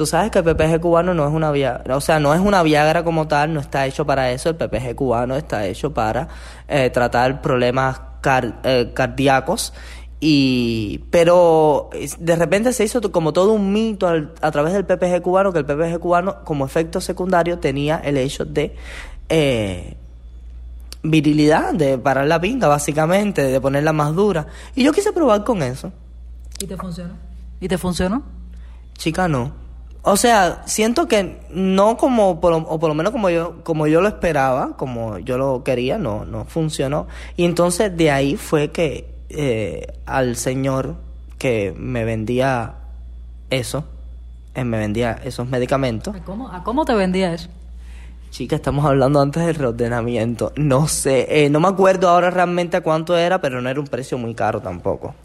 Tú 0.00 0.06
sabes 0.06 0.30
que 0.30 0.38
el 0.38 0.44
PPG 0.46 0.80
cubano 0.80 1.12
no 1.12 1.28
es 1.28 1.34
una 1.34 1.50
Viagra, 1.50 1.94
o 1.94 2.00
sea, 2.00 2.18
no 2.20 2.32
es 2.32 2.40
una 2.40 2.62
Viagra 2.62 3.04
como 3.04 3.28
tal, 3.28 3.52
no 3.52 3.60
está 3.60 3.84
hecho 3.86 4.06
para 4.06 4.30
eso, 4.32 4.48
el 4.48 4.56
PPG 4.56 4.94
cubano 4.94 5.36
está 5.36 5.66
hecho 5.66 5.92
para 5.92 6.26
eh, 6.68 6.88
tratar 6.88 7.42
problemas 7.42 8.00
car- 8.22 8.60
eh, 8.64 8.92
cardíacos 8.94 9.74
y 10.18 11.04
pero 11.10 11.90
de 12.18 12.34
repente 12.36 12.72
se 12.72 12.84
hizo 12.84 13.02
to- 13.02 13.12
como 13.12 13.34
todo 13.34 13.52
un 13.52 13.74
mito 13.74 14.08
al- 14.08 14.32
a 14.40 14.50
través 14.50 14.72
del 14.72 14.86
PPG 14.86 15.20
cubano 15.20 15.52
que 15.52 15.58
el 15.58 15.66
PPG 15.66 15.98
cubano 16.00 16.44
como 16.44 16.64
efecto 16.64 17.02
secundario 17.02 17.58
tenía 17.58 17.98
el 18.02 18.16
hecho 18.16 18.46
de 18.46 18.74
eh, 19.28 19.98
virilidad, 21.02 21.74
de 21.74 21.98
parar 21.98 22.26
la 22.26 22.40
pinga 22.40 22.68
básicamente, 22.68 23.42
de 23.42 23.60
ponerla 23.60 23.92
más 23.92 24.14
dura 24.14 24.46
y 24.74 24.82
yo 24.82 24.92
quise 24.94 25.12
probar 25.12 25.44
con 25.44 25.62
eso. 25.62 25.92
¿Y 26.58 26.66
te 26.66 26.78
funcionó? 26.78 27.12
¿Y 27.60 27.68
te 27.68 27.76
funcionó? 27.76 28.22
Chica, 28.96 29.28
no. 29.28 29.68
O 30.02 30.16
sea, 30.16 30.62
siento 30.66 31.08
que 31.08 31.40
no 31.50 31.96
como, 31.96 32.40
por, 32.40 32.52
o 32.54 32.78
por 32.80 32.88
lo 32.88 32.94
menos 32.94 33.12
como 33.12 33.28
yo, 33.28 33.62
como 33.64 33.86
yo 33.86 34.00
lo 34.00 34.08
esperaba, 34.08 34.76
como 34.76 35.18
yo 35.18 35.36
lo 35.36 35.62
quería, 35.62 35.98
no, 35.98 36.24
no 36.24 36.46
funcionó. 36.46 37.06
Y 37.36 37.44
entonces 37.44 37.94
de 37.96 38.10
ahí 38.10 38.36
fue 38.36 38.70
que 38.70 39.12
eh, 39.28 39.86
al 40.06 40.36
señor 40.36 40.96
que 41.38 41.74
me 41.76 42.04
vendía 42.04 42.74
eso, 43.50 43.84
eh, 44.54 44.64
me 44.64 44.78
vendía 44.78 45.20
esos 45.24 45.48
medicamentos, 45.48 46.14
¿A 46.14 46.24
cómo, 46.24 46.48
¿A 46.48 46.64
cómo 46.64 46.84
te 46.84 46.94
vendía 46.94 47.32
eso? 47.32 47.48
Chica, 48.30 48.54
estamos 48.56 48.84
hablando 48.84 49.20
antes 49.20 49.44
del 49.44 49.56
reordenamiento. 49.56 50.52
No 50.54 50.86
sé, 50.86 51.26
eh, 51.28 51.50
no 51.50 51.58
me 51.58 51.66
acuerdo 51.66 52.08
ahora 52.08 52.30
realmente 52.30 52.80
cuánto 52.80 53.16
era, 53.16 53.40
pero 53.40 53.60
no 53.60 53.68
era 53.68 53.80
un 53.80 53.88
precio 53.88 54.18
muy 54.18 54.34
caro 54.34 54.60
tampoco. 54.60 55.16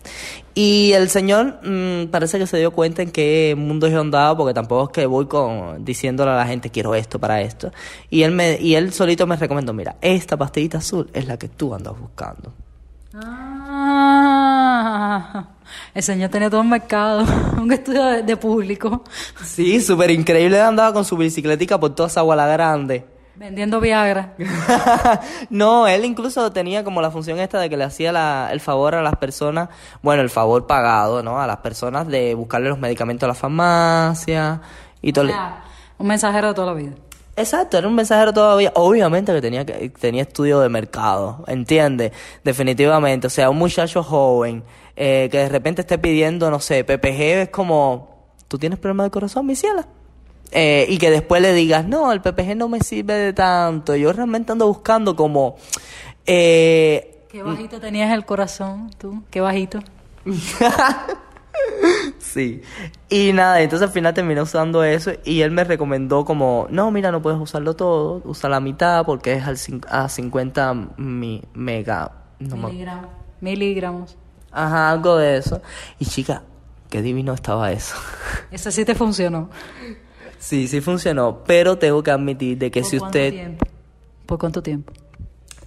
Y 0.56 0.92
el 0.94 1.10
señor 1.10 1.60
mm, 1.64 2.08
parece 2.08 2.40
que 2.40 2.48
se 2.48 2.58
dio 2.58 2.72
cuenta 2.72 3.04
en 3.04 3.12
qué 3.12 3.54
mundo 3.56 3.88
yo 3.88 4.02
andaba, 4.02 4.36
porque 4.36 4.56
tampoco 4.56 4.86
es 4.86 4.90
que 4.90 5.06
voy 5.06 5.28
con 5.28 5.86
diciéndole 5.86 6.32
a 6.32 6.36
la 6.36 6.48
gente 6.48 6.72
quiero 6.72 6.96
esto 6.96 7.20
para 7.20 7.42
esto. 7.42 7.72
Y 8.10 8.24
él 8.24 8.32
me 8.32 8.60
y 8.60 8.74
él 8.74 8.92
solito 8.92 9.28
me 9.28 9.36
recomendó, 9.36 9.72
mira, 9.72 9.98
esta 10.02 10.36
pastillita 10.36 10.80
azul 10.80 11.08
es 11.14 11.28
la 11.28 11.38
que 11.38 11.48
tú 11.48 11.76
andas 11.76 11.94
buscando. 12.00 12.54
Ah, 13.14 13.45
Ah, 14.98 15.44
el 15.94 16.04
señor 16.04 16.30
tenía 16.30 16.50
todo 16.50 16.62
un 16.62 16.70
mercado, 16.70 17.26
un 17.62 17.70
estudio 17.74 18.06
de, 18.06 18.24
de 18.24 18.38
público, 18.38 19.04
Sí, 19.44 19.82
súper 19.82 20.12
increíble. 20.12 20.62
Andaba 20.62 20.94
con 20.94 21.04
su 21.04 21.18
bicicletica 21.18 21.78
por 21.80 21.94
toda 21.96 22.08
esa 22.08 22.22
guala 22.22 22.48
grande. 22.48 23.06
vendiendo 23.36 23.82
Viagra. 23.82 24.36
no, 25.50 25.88
él 25.88 26.06
incluso 26.06 26.52
tenía 26.54 26.84
como 26.86 27.02
la 27.02 27.12
función 27.12 27.40
esta 27.40 27.60
de 27.60 27.70
que 27.70 27.76
le 27.76 27.84
hacía 27.84 28.12
la- 28.14 28.50
el 28.52 28.62
favor 28.62 28.96
a 28.96 29.02
las 29.02 29.18
personas, 29.18 29.68
bueno, 30.02 30.22
el 30.22 30.30
favor 30.30 30.66
pagado, 30.68 31.22
¿no? 31.24 31.42
A 31.42 31.48
las 31.48 31.58
personas 31.58 32.08
de 32.08 32.34
buscarle 32.34 32.70
los 32.70 32.80
medicamentos 32.80 33.26
a 33.26 33.28
la 33.28 33.34
farmacia 33.36 34.62
y 35.02 35.12
todo. 35.12 35.28
Un 35.98 36.08
mensajero 36.08 36.50
de 36.50 36.54
toda 36.54 36.68
la 36.68 36.74
vida. 36.74 36.92
Exacto, 37.38 37.78
era 37.78 37.88
un 37.88 37.96
mensajero 37.96 38.32
todavía. 38.34 38.72
Obviamente 38.76 39.34
que 39.34 39.42
tenía, 39.42 39.66
que 39.66 39.90
tenía 39.90 40.22
estudio 40.22 40.60
de 40.62 40.70
mercado, 40.70 41.44
¿entiendes? 41.48 42.12
Definitivamente. 42.44 43.28
O 43.28 43.30
sea, 43.30 43.50
un 43.50 43.58
muchacho 43.58 44.04
joven 44.04 44.64
eh, 44.96 45.28
que 45.30 45.40
de 45.40 45.50
repente 45.50 45.82
esté 45.82 45.98
pidiendo, 45.98 46.50
no 46.50 46.60
sé, 46.60 46.86
PPG 46.86 47.22
es 47.42 47.50
como, 47.50 48.32
¿tú 48.48 48.58
tienes 48.58 48.80
problema 48.80 49.04
de 49.04 49.10
corazón, 49.10 49.46
mi 49.46 49.56
ciela? 49.56 49.86
Eh, 50.52 50.86
y 50.88 50.98
que 50.98 51.10
después 51.10 51.42
le 51.42 51.54
digas, 51.54 51.86
no, 51.86 52.14
el 52.14 52.22
PPG 52.22 52.56
no 52.56 52.70
me 52.70 52.80
sirve 52.80 53.14
de 53.16 53.34
tanto. 53.34 53.96
Yo 53.96 54.14
realmente 54.14 54.54
ando 54.54 54.68
buscando 54.68 55.16
como... 55.16 55.58
Eh, 56.26 57.26
Qué 57.30 57.44
bajito 57.44 57.82
tenías 57.82 58.14
el 58.14 58.26
corazón, 58.26 58.90
tú, 58.98 59.22
qué 59.30 59.42
bajito. 59.42 59.80
Sí. 62.20 62.62
Y 63.10 63.32
nada, 63.32 63.62
entonces 63.62 63.88
al 63.88 63.94
final 63.94 64.14
terminé 64.14 64.42
usando 64.42 64.84
eso 64.84 65.12
y 65.24 65.42
él 65.42 65.52
me 65.52 65.64
recomendó 65.64 66.26
como, 66.26 66.68
no, 66.70 66.92
mira, 66.92 67.10
no 67.12 67.22
puedes 67.22 67.40
usarlo 67.40 67.76
todo, 67.76 68.22
usa 68.26 68.50
la 68.50 68.60
mitad 68.60 69.06
porque 69.06 69.34
es 69.34 69.44
al 69.46 69.58
a 69.90 70.10
50 70.10 70.74
mi- 70.98 71.42
mega. 71.54 72.12
No 72.40 72.58
Miligramos. 72.58 73.10
Miligramos. 73.40 74.18
Ajá, 74.52 74.92
algo 74.92 75.16
de 75.18 75.38
eso. 75.38 75.62
Y 75.98 76.06
chica, 76.06 76.42
qué 76.90 77.02
divino 77.02 77.34
estaba 77.34 77.72
eso. 77.72 77.96
Ese 78.52 78.70
sí 78.72 78.84
te 78.84 78.96
funcionó. 78.96 79.50
sí, 80.38 80.68
sí 80.68 80.82
funcionó, 80.82 81.44
pero 81.46 81.78
tengo 81.78 82.04
que 82.04 82.12
admitir 82.12 82.58
de 82.58 82.70
que 82.72 82.82
¿Por 82.82 82.90
si 82.90 82.98
cuánto 82.98 83.18
usted... 83.18 83.32
tiempo? 83.32 83.66
¿Por 84.26 84.40
cuánto 84.40 84.62
tiempo? 84.62 84.92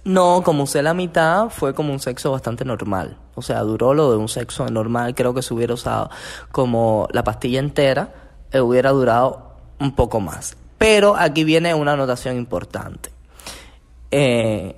No, 0.03 0.41
como 0.43 0.63
usé 0.63 0.81
la 0.83 0.93
mitad, 0.93 1.49
fue 1.49 1.73
como 1.73 1.91
un 1.93 1.99
sexo 1.99 2.31
bastante 2.31 2.63
normal. 2.63 3.17
O 3.39 3.41
sea, 3.41 3.61
duró 3.61 3.93
lo 3.93 4.11
de 4.11 4.17
un 4.17 4.29
sexo 4.29 4.67
normal. 4.69 5.15
Creo 5.15 5.33
que 5.33 5.41
si 5.41 5.53
hubiera 5.53 5.73
usado 5.73 6.09
como 6.51 7.07
la 7.11 7.23
pastilla 7.23 7.59
entera, 7.59 8.13
eh, 8.51 8.61
hubiera 8.61 8.91
durado 8.91 9.55
un 9.79 9.95
poco 9.95 10.19
más. 10.19 10.55
Pero 10.77 11.15
aquí 11.17 11.43
viene 11.43 11.73
una 11.73 11.93
anotación 11.93 12.37
importante. 12.37 13.09
Eh, 14.11 14.75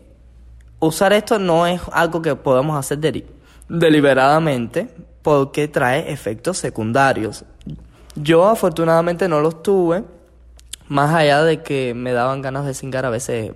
usar 0.79 1.13
esto 1.13 1.39
no 1.39 1.67
es 1.67 1.81
algo 1.91 2.21
que 2.21 2.35
podamos 2.35 2.77
hacer 2.77 2.99
deli- 2.99 3.25
deliberadamente 3.69 4.93
porque 5.21 5.67
trae 5.67 6.11
efectos 6.11 6.57
secundarios. 6.57 7.45
Yo 8.15 8.47
afortunadamente 8.47 9.27
no 9.27 9.39
los 9.39 9.63
tuve, 9.63 10.03
más 10.87 11.13
allá 11.13 11.43
de 11.43 11.61
que 11.61 11.93
me 11.93 12.11
daban 12.11 12.41
ganas 12.41 12.65
de 12.65 12.73
cingar 12.73 13.05
a 13.05 13.09
veces 13.09 13.53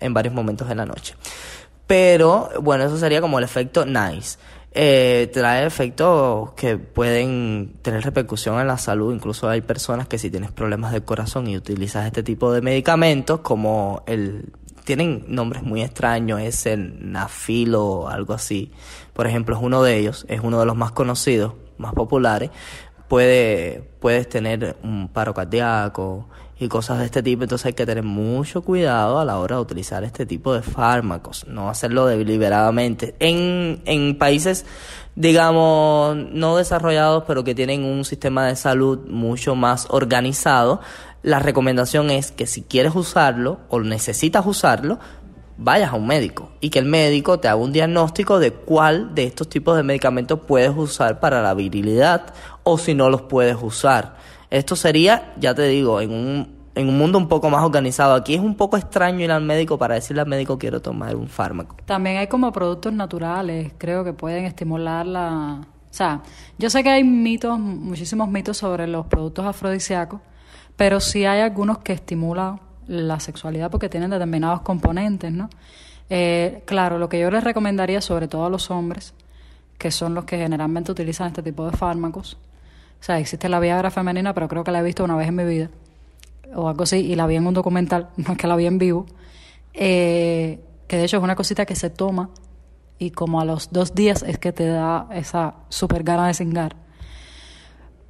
en 0.00 0.12
varios 0.14 0.34
momentos 0.34 0.68
de 0.68 0.74
la 0.74 0.84
noche. 0.84 1.14
Pero 1.86 2.50
bueno, 2.60 2.84
eso 2.84 2.96
sería 2.98 3.20
como 3.20 3.38
el 3.38 3.44
efecto 3.44 3.84
nice. 3.84 4.38
Eh, 4.76 5.30
trae 5.32 5.64
efectos 5.66 6.52
que 6.54 6.78
pueden 6.78 7.74
tener 7.82 8.02
repercusión 8.02 8.58
en 8.60 8.66
la 8.66 8.78
salud. 8.78 9.14
Incluso 9.14 9.48
hay 9.48 9.60
personas 9.60 10.08
que 10.08 10.18
si 10.18 10.30
tienes 10.30 10.50
problemas 10.50 10.92
del 10.92 11.04
corazón 11.04 11.46
y 11.46 11.56
utilizas 11.56 12.06
este 12.06 12.22
tipo 12.22 12.52
de 12.52 12.60
medicamentos, 12.60 13.40
como 13.40 14.02
el 14.06 14.52
tienen 14.84 15.24
nombres 15.28 15.62
muy 15.62 15.82
extraños, 15.82 16.40
es 16.40 16.66
el 16.66 17.10
nafilo 17.10 17.84
o 17.84 18.08
algo 18.08 18.34
así. 18.34 18.70
Por 19.12 19.26
ejemplo, 19.26 19.56
es 19.56 19.62
uno 19.62 19.82
de 19.82 19.96
ellos, 19.96 20.26
es 20.28 20.40
uno 20.42 20.60
de 20.60 20.66
los 20.66 20.76
más 20.76 20.92
conocidos, 20.92 21.54
más 21.78 21.94
populares. 21.94 22.50
Puede, 23.08 23.88
puedes 24.00 24.28
tener 24.28 24.76
un 24.82 25.08
paro 25.08 25.34
cardíaco 25.34 26.28
y 26.58 26.68
cosas 26.68 27.00
de 27.00 27.06
este 27.06 27.22
tipo, 27.22 27.42
entonces 27.42 27.66
hay 27.66 27.72
que 27.72 27.84
tener 27.84 28.04
mucho 28.04 28.62
cuidado 28.62 29.18
a 29.18 29.24
la 29.24 29.38
hora 29.38 29.56
de 29.56 29.62
utilizar 29.62 30.04
este 30.04 30.24
tipo 30.24 30.54
de 30.54 30.62
fármacos, 30.62 31.46
no 31.48 31.68
hacerlo 31.68 32.06
deliberadamente. 32.06 33.14
En, 33.18 33.82
en 33.86 34.16
países, 34.18 34.64
digamos, 35.16 36.16
no 36.16 36.56
desarrollados, 36.56 37.24
pero 37.26 37.42
que 37.42 37.54
tienen 37.54 37.84
un 37.84 38.04
sistema 38.04 38.46
de 38.46 38.56
salud 38.56 39.00
mucho 39.08 39.56
más 39.56 39.86
organizado, 39.90 40.80
la 41.22 41.38
recomendación 41.38 42.10
es 42.10 42.30
que 42.30 42.46
si 42.46 42.62
quieres 42.62 42.94
usarlo 42.94 43.60
o 43.68 43.80
necesitas 43.80 44.46
usarlo, 44.46 44.98
vayas 45.56 45.92
a 45.92 45.96
un 45.96 46.06
médico 46.06 46.50
y 46.60 46.70
que 46.70 46.80
el 46.80 46.84
médico 46.84 47.38
te 47.38 47.48
haga 47.48 47.56
un 47.56 47.72
diagnóstico 47.72 48.38
de 48.38 48.52
cuál 48.52 49.14
de 49.14 49.24
estos 49.24 49.48
tipos 49.48 49.76
de 49.76 49.82
medicamentos 49.82 50.40
puedes 50.46 50.72
usar 50.76 51.20
para 51.20 51.42
la 51.42 51.54
virilidad 51.54 52.34
o 52.64 52.78
si 52.78 52.94
no 52.94 53.08
los 53.10 53.22
puedes 53.22 53.56
usar. 53.60 54.16
Esto 54.54 54.76
sería, 54.76 55.34
ya 55.36 55.52
te 55.52 55.66
digo, 55.66 56.00
en 56.00 56.12
un, 56.12 56.48
en 56.76 56.88
un 56.88 56.96
mundo 56.96 57.18
un 57.18 57.26
poco 57.26 57.50
más 57.50 57.64
organizado. 57.64 58.14
Aquí 58.14 58.34
es 58.34 58.40
un 58.40 58.54
poco 58.54 58.76
extraño 58.76 59.18
ir 59.18 59.32
al 59.32 59.42
médico 59.42 59.78
para 59.78 59.96
decirle 59.96 60.22
al 60.22 60.28
médico 60.28 60.60
quiero 60.60 60.80
tomar 60.80 61.16
un 61.16 61.26
fármaco. 61.26 61.74
También 61.86 62.18
hay 62.18 62.28
como 62.28 62.52
productos 62.52 62.92
naturales, 62.92 63.72
creo 63.78 64.04
que 64.04 64.12
pueden 64.12 64.44
estimular 64.44 65.06
la... 65.06 65.60
O 65.60 65.92
sea, 65.96 66.22
yo 66.56 66.70
sé 66.70 66.84
que 66.84 66.90
hay 66.90 67.02
mitos, 67.02 67.58
muchísimos 67.58 68.28
mitos 68.28 68.56
sobre 68.56 68.86
los 68.86 69.06
productos 69.06 69.44
afrodisíacos, 69.44 70.20
pero 70.76 71.00
sí 71.00 71.24
hay 71.24 71.40
algunos 71.40 71.78
que 71.78 71.92
estimulan 71.92 72.60
la 72.86 73.18
sexualidad 73.18 73.72
porque 73.72 73.88
tienen 73.88 74.10
determinados 74.10 74.60
componentes, 74.60 75.32
¿no? 75.32 75.50
Eh, 76.10 76.62
claro, 76.64 76.98
lo 76.98 77.08
que 77.08 77.18
yo 77.18 77.28
les 77.28 77.42
recomendaría, 77.42 78.00
sobre 78.00 78.28
todo 78.28 78.46
a 78.46 78.50
los 78.50 78.70
hombres, 78.70 79.14
que 79.78 79.90
son 79.90 80.14
los 80.14 80.26
que 80.26 80.38
generalmente 80.38 80.92
utilizan 80.92 81.26
este 81.26 81.42
tipo 81.42 81.68
de 81.68 81.76
fármacos, 81.76 82.38
o 83.00 83.02
sea, 83.04 83.18
existe 83.18 83.48
la 83.48 83.60
Viagra 83.60 83.90
femenina, 83.90 84.32
pero 84.34 84.48
creo 84.48 84.64
que 84.64 84.70
la 84.70 84.80
he 84.80 84.82
visto 84.82 85.04
una 85.04 85.16
vez 85.16 85.28
en 85.28 85.36
mi 85.36 85.44
vida, 85.44 85.70
o 86.54 86.68
algo 86.68 86.84
así, 86.84 86.98
y 86.98 87.14
la 87.16 87.26
vi 87.26 87.36
en 87.36 87.46
un 87.46 87.54
documental, 87.54 88.08
no 88.16 88.32
es 88.32 88.38
que 88.38 88.46
la 88.46 88.56
vi 88.56 88.66
en 88.66 88.78
vivo, 88.78 89.06
eh, 89.74 90.60
que 90.86 90.96
de 90.96 91.04
hecho 91.04 91.16
es 91.16 91.22
una 91.22 91.34
cosita 91.34 91.66
que 91.66 91.74
se 91.74 91.90
toma 91.90 92.30
y 92.98 93.10
como 93.10 93.40
a 93.40 93.44
los 93.44 93.72
dos 93.72 93.94
días 93.94 94.22
es 94.22 94.38
que 94.38 94.52
te 94.52 94.66
da 94.66 95.08
esa 95.12 95.56
super 95.68 96.04
gana 96.04 96.28
de 96.28 96.34
cingar. 96.34 96.76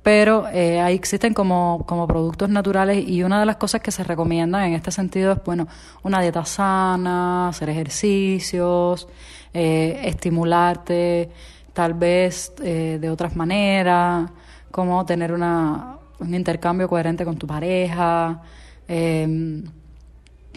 Pero 0.03 0.47
eh, 0.49 0.83
ahí 0.83 0.95
existen 0.95 1.33
como, 1.33 1.85
como 1.87 2.07
productos 2.07 2.51
naturales 2.51 3.09
y 3.09 3.23
una 3.23 3.41
de 3.41 3.47
las 3.47 3.57
cosas 3.57 3.81
que 3.81 3.91
se 3.91 4.05
recomiendan 4.05 4.65
en 4.65 4.75
este 4.75 4.91
sentido 4.91 5.33
es, 5.33 5.43
bueno, 5.43 5.67
una 6.03 6.21
dieta 6.21 6.45
sana, 6.45 7.49
hacer 7.49 7.71
ejercicios, 7.71 9.09
eh, 9.55 10.03
estimularte 10.05 11.31
tal 11.73 11.95
vez 11.95 12.53
de 12.57 13.11
otras 13.11 13.35
maneras, 13.35 14.31
como 14.75 15.07
tener 15.07 15.33
una, 15.33 15.99
un 16.19 16.35
intercambio 16.35 16.89
coherente 16.89 17.25
con 17.25 17.37
tu 17.37 17.47
pareja, 17.47 18.43
eh, 18.89 19.63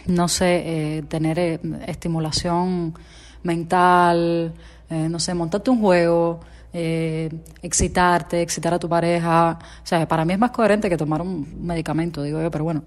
no 0.08 0.27
sé, 0.27 0.63
eh, 0.97 1.03
tener 1.03 1.38
eh, 1.38 1.60
estimulación 1.86 2.95
mental, 3.43 4.51
eh, 4.89 5.08
no 5.08 5.19
sé, 5.19 5.36
montarte 5.36 5.69
un 5.69 5.82
juego, 5.82 6.39
eh, 6.73 7.30
excitarte, 7.62 8.41
excitar 8.41 8.73
a 8.73 8.80
tu 8.80 8.89
pareja. 8.89 9.60
O 9.84 9.86
sea, 9.86 10.08
para 10.08 10.25
mí 10.25 10.34
es 10.34 10.39
más 10.39 10.49
coherente 10.49 10.89
que 10.89 10.97
tomar 10.97 11.21
un 11.21 11.63
medicamento, 11.63 12.23
digo 12.23 12.41
yo, 12.41 12.49
pero 12.49 12.63
bueno, 12.63 12.82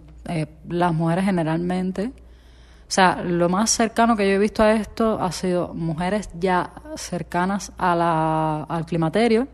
las 0.68 0.92
mujeres 0.92 1.26
generalmente, 1.26 2.06
o 2.06 2.90
sea, 2.92 3.22
lo 3.22 3.48
más 3.48 3.70
cercano 3.70 4.16
que 4.16 4.28
yo 4.28 4.34
he 4.34 4.38
visto 4.38 4.64
a 4.64 4.72
esto 4.72 5.22
ha 5.22 5.30
sido 5.30 5.74
mujeres 5.74 6.28
ya 6.40 6.72
cercanas 6.96 7.70
a 7.78 7.94
la, 7.94 8.62
al 8.64 8.84
climaterio 8.84 9.46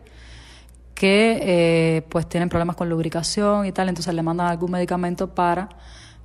que 0.97 1.37
eh, 1.43 2.01
pues 2.09 2.27
tienen 2.27 2.49
problemas 2.49 2.75
con 2.75 2.89
lubricación 2.89 3.67
y 3.67 3.71
tal, 3.71 3.87
entonces 3.87 4.11
le 4.15 4.23
mandan 4.23 4.47
algún 4.47 4.71
medicamento 4.71 5.27
para, 5.29 5.69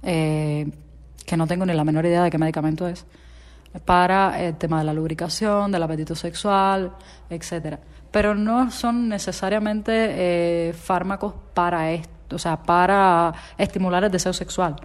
eh, 0.03 0.67
que 1.27 1.37
no 1.37 1.47
tengo 1.47 1.67
ni 1.67 1.75
la 1.75 1.85
menor 1.85 2.07
idea 2.07 2.23
de 2.23 2.31
qué 2.31 2.39
medicamento 2.39 2.89
es, 2.89 3.05
para 3.85 4.43
el 4.43 4.57
tema 4.57 4.79
de 4.79 4.85
la 4.85 4.95
lubricación, 4.95 5.71
del 5.73 5.83
apetito 5.83 6.15
sexual, 6.15 6.93
etcétera. 7.29 7.81
Pero 8.11 8.35
no 8.35 8.71
son 8.71 9.11
necesariamente 9.11 9.93
eh, 9.93 10.73
fármacos 10.73 11.35
para 11.53 11.93
esto, 11.93 12.37
o 12.37 12.39
sea, 12.39 12.63
para 12.63 13.35
estimular 13.59 14.05
el 14.05 14.11
deseo 14.11 14.33
sexual, 14.33 14.77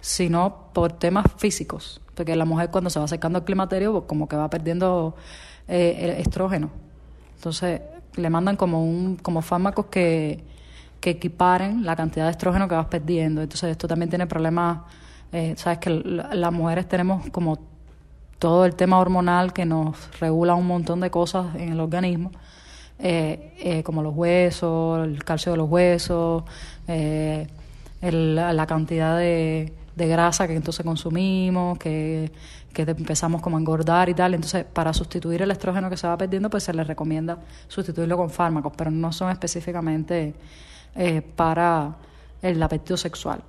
sino 0.00 0.70
por 0.72 0.94
temas 0.94 1.26
físicos, 1.36 2.00
porque 2.16 2.34
la 2.34 2.44
mujer 2.44 2.70
cuando 2.70 2.90
se 2.90 2.98
va 2.98 3.04
acercando 3.04 3.38
al 3.38 3.44
climaterio 3.44 4.04
como 4.04 4.26
que 4.26 4.34
va 4.34 4.50
perdiendo 4.50 5.14
eh, 5.68 6.16
estrógeno. 6.18 6.70
Entonces 7.36 7.82
le 8.16 8.30
mandan 8.30 8.56
como 8.56 8.84
un 8.84 9.16
como 9.16 9.42
fármacos 9.42 9.86
que, 9.86 10.42
que 11.00 11.10
equiparen 11.10 11.84
la 11.84 11.96
cantidad 11.96 12.26
de 12.26 12.30
estrógeno 12.32 12.68
que 12.68 12.74
vas 12.74 12.86
perdiendo. 12.86 13.42
Entonces 13.42 13.70
esto 13.70 13.88
también 13.88 14.08
tiene 14.10 14.26
problemas, 14.26 14.80
eh, 15.32 15.54
sabes 15.56 15.78
que 15.78 15.90
la- 15.90 16.34
las 16.34 16.52
mujeres 16.52 16.88
tenemos 16.88 17.28
como 17.30 17.58
todo 18.38 18.64
el 18.64 18.74
tema 18.74 18.98
hormonal 18.98 19.52
que 19.52 19.64
nos 19.64 19.96
regula 20.20 20.54
un 20.54 20.66
montón 20.66 21.00
de 21.00 21.10
cosas 21.10 21.54
en 21.54 21.70
el 21.72 21.80
organismo, 21.80 22.32
eh, 22.98 23.54
eh, 23.58 23.82
como 23.82 24.02
los 24.02 24.14
huesos, 24.14 25.06
el 25.06 25.24
calcio 25.24 25.52
de 25.52 25.58
los 25.58 25.68
huesos, 25.70 26.44
el- 26.88 28.34
la 28.34 28.66
cantidad 28.66 29.16
de 29.16 29.72
de 29.94 30.06
grasa 30.06 30.46
que 30.46 30.54
entonces 30.54 30.84
consumimos, 30.84 31.78
que, 31.78 32.32
que 32.72 32.82
empezamos 32.82 33.42
como 33.42 33.56
a 33.56 33.60
engordar 33.60 34.08
y 34.08 34.14
tal. 34.14 34.34
Entonces, 34.34 34.64
para 34.64 34.92
sustituir 34.92 35.42
el 35.42 35.50
estrógeno 35.50 35.90
que 35.90 35.96
se 35.96 36.06
va 36.06 36.16
perdiendo, 36.16 36.48
pues 36.50 36.64
se 36.64 36.72
les 36.72 36.86
recomienda 36.86 37.38
sustituirlo 37.68 38.16
con 38.16 38.30
fármacos, 38.30 38.72
pero 38.76 38.90
no 38.90 39.12
son 39.12 39.30
específicamente 39.30 40.34
eh, 40.94 41.22
para 41.22 41.96
el 42.40 42.62
apetito 42.62 42.96
sexual. 42.96 43.42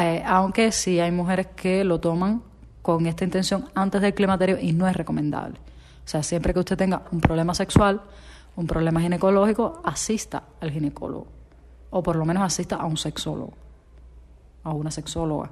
Eh, 0.00 0.22
aunque 0.26 0.72
sí 0.72 1.00
hay 1.00 1.10
mujeres 1.10 1.48
que 1.54 1.84
lo 1.84 2.00
toman 2.00 2.42
con 2.82 3.06
esta 3.06 3.24
intención 3.24 3.68
antes 3.74 4.00
del 4.00 4.14
climaterio 4.14 4.58
y 4.60 4.72
no 4.72 4.86
es 4.86 4.96
recomendable. 4.96 5.58
O 5.58 6.08
sea, 6.08 6.22
siempre 6.22 6.54
que 6.54 6.60
usted 6.60 6.76
tenga 6.76 7.02
un 7.10 7.20
problema 7.20 7.52
sexual, 7.52 8.00
un 8.54 8.66
problema 8.66 9.00
ginecológico, 9.00 9.82
asista 9.84 10.44
al 10.60 10.70
ginecólogo. 10.70 11.26
O 11.90 12.02
por 12.02 12.16
lo 12.16 12.24
menos 12.24 12.42
asista 12.42 12.76
a 12.76 12.86
un 12.86 12.96
sexólogo, 12.96 13.52
a 14.66 14.72
una 14.72 14.90
sexóloga. 14.90 15.50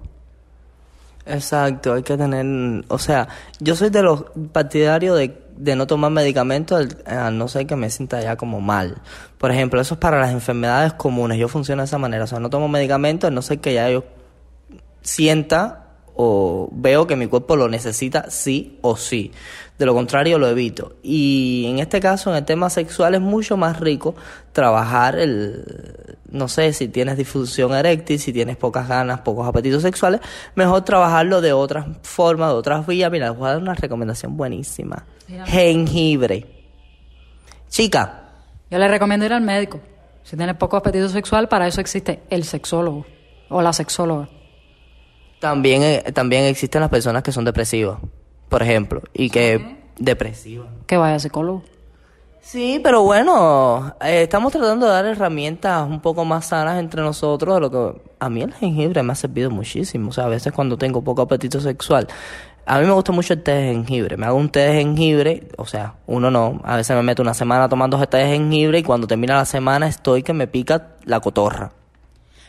Exacto, 1.27 1.95
hay 1.95 2.03
que 2.03 2.19
tener, 2.19 2.85
o 2.89 2.99
sea, 2.99 3.29
yo 3.59 3.75
soy 3.77 3.89
de 3.89 4.03
los 4.03 4.25
partidarios 4.53 5.17
de, 5.17 5.41
de 5.57 5.75
no 5.75 5.87
tomar 5.87 6.11
medicamentos 6.11 6.87
a 7.07 7.31
no 7.31 7.49
ser 7.49 7.67
que 7.67 7.77
me 7.77 7.89
sienta 7.89 8.21
ya 8.21 8.37
como 8.37 8.61
mal. 8.61 9.01
Por 9.39 9.51
ejemplo, 9.51 9.81
eso 9.81 9.95
es 9.95 10.01
para 10.01 10.21
las 10.21 10.33
enfermedades 10.33 10.93
comunes, 10.93 11.39
yo 11.39 11.49
funciono 11.49 11.81
de 11.81 11.87
esa 11.87 11.97
manera, 11.97 12.25
o 12.25 12.27
sea, 12.27 12.41
no 12.41 12.51
tomo 12.51 12.69
medicamentos 12.69 13.29
a 13.29 13.31
no 13.31 13.41
ser 13.41 13.61
que 13.61 13.73
ya 13.73 13.89
yo 13.89 14.05
sienta 15.01 15.85
o 16.15 16.69
veo 16.73 17.07
que 17.07 17.17
mi 17.17 17.27
cuerpo 17.27 17.57
lo 17.57 17.69
necesita 17.69 18.31
sí 18.31 18.79
o 18.83 18.97
sí. 18.97 19.33
De 19.79 19.87
lo 19.87 19.95
contrario 19.95 20.39
lo 20.39 20.49
evito. 20.49 20.97
Y 21.03 21.67
en 21.69 21.81
este 21.81 22.01
caso, 22.01 22.31
en 22.31 22.37
el 22.37 22.45
tema 22.45 22.71
sexual, 22.71 23.15
es 23.15 23.21
mucho 23.21 23.57
más 23.57 23.81
rico 23.81 24.15
trabajar 24.53 25.19
el, 25.19 26.17
no 26.31 26.49
sé, 26.49 26.73
si 26.73 26.89
tienes 26.89 27.17
difusión 27.17 27.75
eréctil, 27.75 28.21
si 28.21 28.33
tienes 28.33 28.57
pocas 28.57 28.89
ganas, 28.89 29.21
pocos 29.21 29.49
apetitos 29.49 29.83
sexuales, 29.83 30.21
mejor 30.55 30.83
trabajarlo 30.83 31.41
de 31.41 31.53
otras 31.53 31.87
formas, 32.03 32.51
de 32.51 32.55
otras 32.55 32.87
vías. 32.87 33.11
Mira, 33.11 33.31
les 33.31 33.39
voy 33.39 33.49
a 33.49 33.53
dar 33.53 33.63
una 33.63 33.75
recomendación 33.75 34.37
buenísima. 34.37 35.05
Jengibre. 35.47 36.47
Chica. 37.69 38.21
Yo 38.71 38.79
le 38.79 38.89
recomiendo 38.89 39.27
ir 39.27 39.33
al 39.33 39.43
médico. 39.43 39.81
Si 40.23 40.37
tienes 40.37 40.57
poco 40.57 40.77
apetito 40.77 41.09
sexual, 41.09 41.49
para 41.49 41.67
eso 41.67 41.81
existe 41.81 42.23
el 42.31 42.45
sexólogo 42.45 43.05
o 43.49 43.61
la 43.61 43.73
sexóloga. 43.73 44.29
También, 45.41 45.83
eh, 45.83 46.05
también 46.15 46.45
existen 46.45 46.81
las 46.81 46.91
personas 46.91 47.23
que 47.23 47.31
son 47.31 47.45
depresivas, 47.45 47.99
por 48.49 48.63
ejemplo, 48.63 49.03
y 49.13 49.31
que... 49.31 49.83
Depresivas. 49.97 50.69
Que 50.87 50.97
vaya 50.97 51.19
psicólogo. 51.21 51.63
Sí, 52.45 52.79
pero 52.85 53.03
bueno, 53.03 53.95
eh, 54.03 54.25
estamos 54.25 54.53
tratando 54.53 54.85
de 54.85 54.93
dar 54.93 55.07
herramientas 55.07 55.89
un 55.89 56.01
poco 56.01 56.27
más 56.27 56.45
sanas 56.47 56.79
entre 56.79 57.01
nosotros, 57.01 57.55
de 57.55 57.61
lo 57.63 57.71
que 57.71 58.03
a 58.19 58.29
mí 58.29 58.43
el 58.43 58.53
jengibre 58.53 59.03
me 59.03 59.13
ha 59.13 59.17
servido 59.17 59.51
muchísimo, 59.51 60.11
o 60.11 60.13
sea, 60.13 60.25
a 60.25 60.29
veces 60.29 60.53
cuando 60.53 60.77
tengo 60.77 61.01
poco 61.03 61.23
apetito 61.23 61.59
sexual, 61.59 62.07
a 62.67 62.79
mí 62.81 62.87
me 62.87 62.93
gusta 62.93 63.13
mucho 63.13 63.33
el 63.33 63.43
té 63.43 63.53
de 63.53 63.73
jengibre, 63.73 64.19
me 64.19 64.27
hago 64.27 64.37
un 64.37 64.51
té 64.51 64.61
de 64.61 64.75
jengibre, 64.75 65.49
o 65.57 65.65
sea, 65.65 65.95
uno 66.07 66.31
no, 66.31 66.61
a 66.65 66.77
veces 66.77 66.95
me 66.95 67.03
meto 67.03 67.23
una 67.23 67.33
semana 67.33 67.67
tomando 67.67 67.99
té 68.07 68.19
de 68.19 68.27
jengibre 68.27 68.79
y 68.79 68.83
cuando 68.83 69.07
termina 69.07 69.37
la 69.37 69.47
semana 69.47 69.87
estoy 69.87 70.23
que 70.23 70.35
me 70.35 70.47
pica 70.47 70.97
la 71.07 71.21
cotorra. 71.21 71.73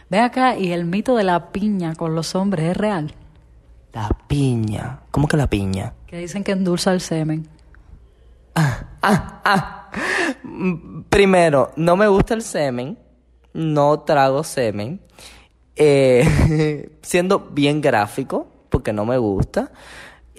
Ve 0.09 0.19
acá, 0.19 0.57
y 0.57 0.73
el 0.73 0.83
mito 0.83 1.15
de 1.15 1.23
la 1.23 1.51
piña 1.53 1.95
con 1.95 2.15
los 2.15 2.35
hombres 2.35 2.71
es 2.71 2.77
real. 2.77 3.13
La 3.95 4.09
piña. 4.27 4.99
¿Cómo 5.09 5.25
que 5.25 5.37
la 5.37 5.49
piña? 5.49 5.93
Que 6.05 6.17
dicen 6.17 6.43
que 6.43 6.51
endulza 6.51 6.91
el 6.91 6.99
semen. 6.99 7.47
Ah, 8.53 8.89
ah, 9.01 9.41
ah. 9.45 9.89
Primero, 11.09 11.71
no 11.77 11.95
me 11.95 12.05
gusta 12.09 12.33
el 12.33 12.41
semen. 12.41 12.99
No 13.53 14.01
trago 14.01 14.43
semen. 14.43 14.99
Eh, 15.77 16.97
siendo 17.01 17.39
bien 17.39 17.79
gráfico, 17.79 18.47
porque 18.67 18.91
no 18.91 19.05
me 19.05 19.17
gusta. 19.17 19.71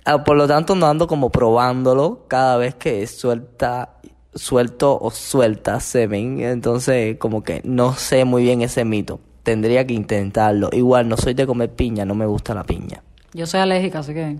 Ah, 0.04 0.22
por 0.22 0.36
lo 0.36 0.46
tanto, 0.46 0.74
no 0.74 0.86
ando 0.86 1.06
como 1.06 1.30
probándolo 1.30 2.26
cada 2.28 2.58
vez 2.58 2.74
que 2.74 3.06
suelta 3.06 3.94
suelto 4.34 4.98
o 5.00 5.10
suelta 5.10 5.80
semen. 5.80 6.40
Entonces, 6.40 7.16
como 7.16 7.42
que 7.42 7.62
no 7.64 7.94
sé 7.94 8.26
muy 8.26 8.42
bien 8.42 8.60
ese 8.60 8.84
mito 8.84 9.18
tendría 9.42 9.86
que 9.86 9.94
intentarlo. 9.94 10.68
Igual, 10.72 11.08
no 11.08 11.16
soy 11.16 11.32
de 11.32 11.46
comer 11.46 11.70
piña, 11.70 12.04
no 12.04 12.14
me 12.14 12.26
gusta 12.26 12.52
la 12.52 12.64
piña. 12.64 13.02
Yo 13.36 13.44
soy 13.46 13.60
alérgica, 13.60 13.98
así 13.98 14.14
que... 14.14 14.38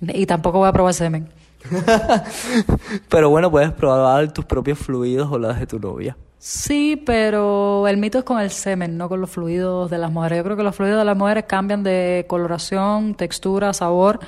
Y 0.00 0.26
tampoco 0.26 0.58
voy 0.58 0.68
a 0.68 0.72
probar 0.72 0.94
semen. 0.94 1.28
pero 3.08 3.30
bueno, 3.30 3.50
puedes 3.50 3.72
probar 3.72 4.32
tus 4.32 4.44
propios 4.44 4.78
fluidos 4.78 5.28
o 5.30 5.38
los 5.38 5.58
de 5.58 5.66
tu 5.66 5.80
novia. 5.80 6.16
Sí, 6.38 7.02
pero 7.04 7.88
el 7.88 7.96
mito 7.96 8.18
es 8.18 8.24
con 8.24 8.40
el 8.40 8.50
semen, 8.50 8.96
no 8.96 9.08
con 9.08 9.20
los 9.20 9.28
fluidos 9.28 9.90
de 9.90 9.98
las 9.98 10.12
mujeres. 10.12 10.38
Yo 10.38 10.44
creo 10.44 10.56
que 10.56 10.62
los 10.62 10.74
fluidos 10.76 11.00
de 11.00 11.04
las 11.04 11.16
mujeres 11.16 11.44
cambian 11.48 11.82
de 11.82 12.24
coloración, 12.28 13.16
textura, 13.16 13.72
sabor, 13.72 14.20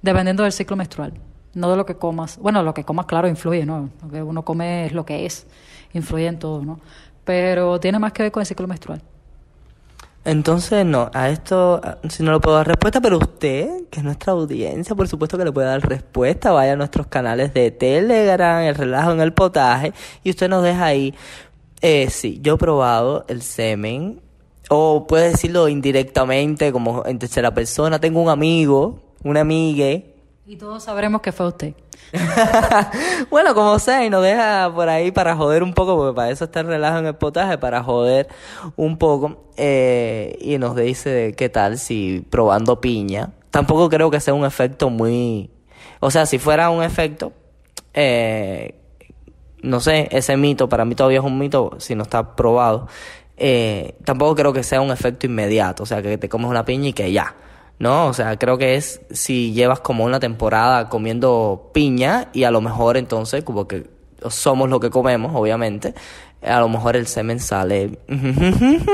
dependiendo 0.00 0.42
del 0.42 0.52
ciclo 0.52 0.76
menstrual, 0.76 1.12
no 1.52 1.70
de 1.70 1.76
lo 1.76 1.84
que 1.84 1.96
comas. 1.96 2.38
Bueno, 2.38 2.62
lo 2.62 2.72
que 2.72 2.84
comas, 2.84 3.04
claro, 3.04 3.28
influye, 3.28 3.66
¿no? 3.66 3.90
Lo 4.02 4.08
que 4.08 4.22
uno 4.22 4.42
come 4.42 4.86
es 4.86 4.92
lo 4.92 5.04
que 5.04 5.26
es, 5.26 5.46
influye 5.92 6.26
en 6.28 6.38
todo, 6.38 6.62
¿no? 6.62 6.80
Pero 7.24 7.78
tiene 7.78 7.98
más 7.98 8.12
que 8.12 8.22
ver 8.22 8.32
con 8.32 8.40
el 8.40 8.46
ciclo 8.46 8.66
menstrual. 8.66 9.02
Entonces, 10.24 10.86
no, 10.86 11.10
a 11.12 11.28
esto 11.28 11.82
si 12.08 12.22
no 12.22 12.32
lo 12.32 12.40
puedo 12.40 12.56
dar 12.56 12.66
respuesta, 12.66 13.00
pero 13.00 13.18
usted, 13.18 13.88
que 13.90 14.00
es 14.00 14.04
nuestra 14.04 14.32
audiencia, 14.32 14.94
por 14.94 15.06
supuesto 15.06 15.36
que 15.36 15.44
le 15.44 15.52
puede 15.52 15.66
dar 15.66 15.86
respuesta. 15.86 16.50
Vaya 16.52 16.72
a 16.72 16.76
nuestros 16.76 17.08
canales 17.08 17.52
de 17.52 17.70
Telegram, 17.70 18.62
el 18.62 18.74
relajo 18.74 19.12
en 19.12 19.20
el 19.20 19.34
potaje, 19.34 19.92
y 20.22 20.30
usted 20.30 20.48
nos 20.48 20.62
deja 20.62 20.86
ahí. 20.86 21.14
Eh, 21.82 22.08
sí, 22.08 22.38
yo 22.42 22.54
he 22.54 22.56
probado 22.58 23.26
el 23.28 23.42
semen, 23.42 24.22
o 24.70 25.06
puede 25.06 25.30
decirlo 25.30 25.68
indirectamente, 25.68 26.72
como 26.72 27.04
en 27.04 27.18
tercera 27.18 27.52
persona. 27.52 27.98
Tengo 28.00 28.22
un 28.22 28.30
amigo, 28.30 29.02
una 29.22 29.40
amigue. 29.40 30.14
Y 30.46 30.56
todos 30.56 30.84
sabremos 30.84 31.20
que 31.20 31.32
fue 31.32 31.48
usted. 31.48 31.74
bueno, 33.30 33.54
como 33.54 33.78
sea, 33.78 34.04
y 34.04 34.10
nos 34.10 34.22
deja 34.22 34.70
por 34.74 34.88
ahí 34.88 35.10
para 35.10 35.36
joder 35.36 35.62
un 35.62 35.74
poco, 35.74 35.96
porque 35.96 36.14
para 36.14 36.30
eso 36.30 36.44
está 36.44 36.60
el 36.60 36.68
relajo 36.68 36.98
en 36.98 37.06
el 37.06 37.14
potaje, 37.14 37.58
para 37.58 37.82
joder 37.82 38.28
un 38.76 38.98
poco. 38.98 39.44
Eh, 39.56 40.38
y 40.40 40.58
nos 40.58 40.76
dice 40.76 41.34
qué 41.36 41.48
tal 41.48 41.78
si 41.78 42.24
probando 42.30 42.80
piña. 42.80 43.32
Tampoco 43.50 43.88
creo 43.88 44.10
que 44.10 44.20
sea 44.20 44.34
un 44.34 44.44
efecto 44.44 44.90
muy. 44.90 45.50
O 46.00 46.10
sea, 46.10 46.26
si 46.26 46.38
fuera 46.38 46.70
un 46.70 46.82
efecto. 46.82 47.32
Eh, 47.94 48.80
no 49.62 49.80
sé, 49.80 50.08
ese 50.10 50.36
mito, 50.36 50.68
para 50.68 50.84
mí 50.84 50.94
todavía 50.94 51.20
es 51.20 51.24
un 51.24 51.38
mito 51.38 51.72
si 51.78 51.94
no 51.94 52.02
está 52.02 52.36
probado. 52.36 52.86
Eh, 53.36 53.96
tampoco 54.04 54.34
creo 54.34 54.52
que 54.52 54.62
sea 54.62 54.80
un 54.80 54.90
efecto 54.90 55.26
inmediato, 55.26 55.82
o 55.82 55.86
sea, 55.86 56.02
que 56.02 56.18
te 56.18 56.28
comes 56.28 56.48
una 56.48 56.64
piña 56.64 56.88
y 56.88 56.92
que 56.92 57.10
ya. 57.10 57.34
¿No? 57.78 58.06
O 58.06 58.12
sea, 58.12 58.38
creo 58.38 58.58
que 58.58 58.76
es 58.76 59.00
si 59.10 59.52
llevas 59.52 59.80
como 59.80 60.04
una 60.04 60.20
temporada 60.20 60.88
comiendo 60.88 61.70
piña 61.72 62.28
y 62.32 62.44
a 62.44 62.50
lo 62.50 62.60
mejor 62.60 62.96
entonces, 62.96 63.44
como 63.44 63.66
que 63.68 63.88
somos 64.28 64.68
lo 64.68 64.80
que 64.80 64.90
comemos, 64.90 65.32
obviamente, 65.34 65.94
a 66.42 66.60
lo 66.60 66.68
mejor 66.68 66.96
el 66.96 67.06
semen 67.06 67.40
sale. 67.40 67.98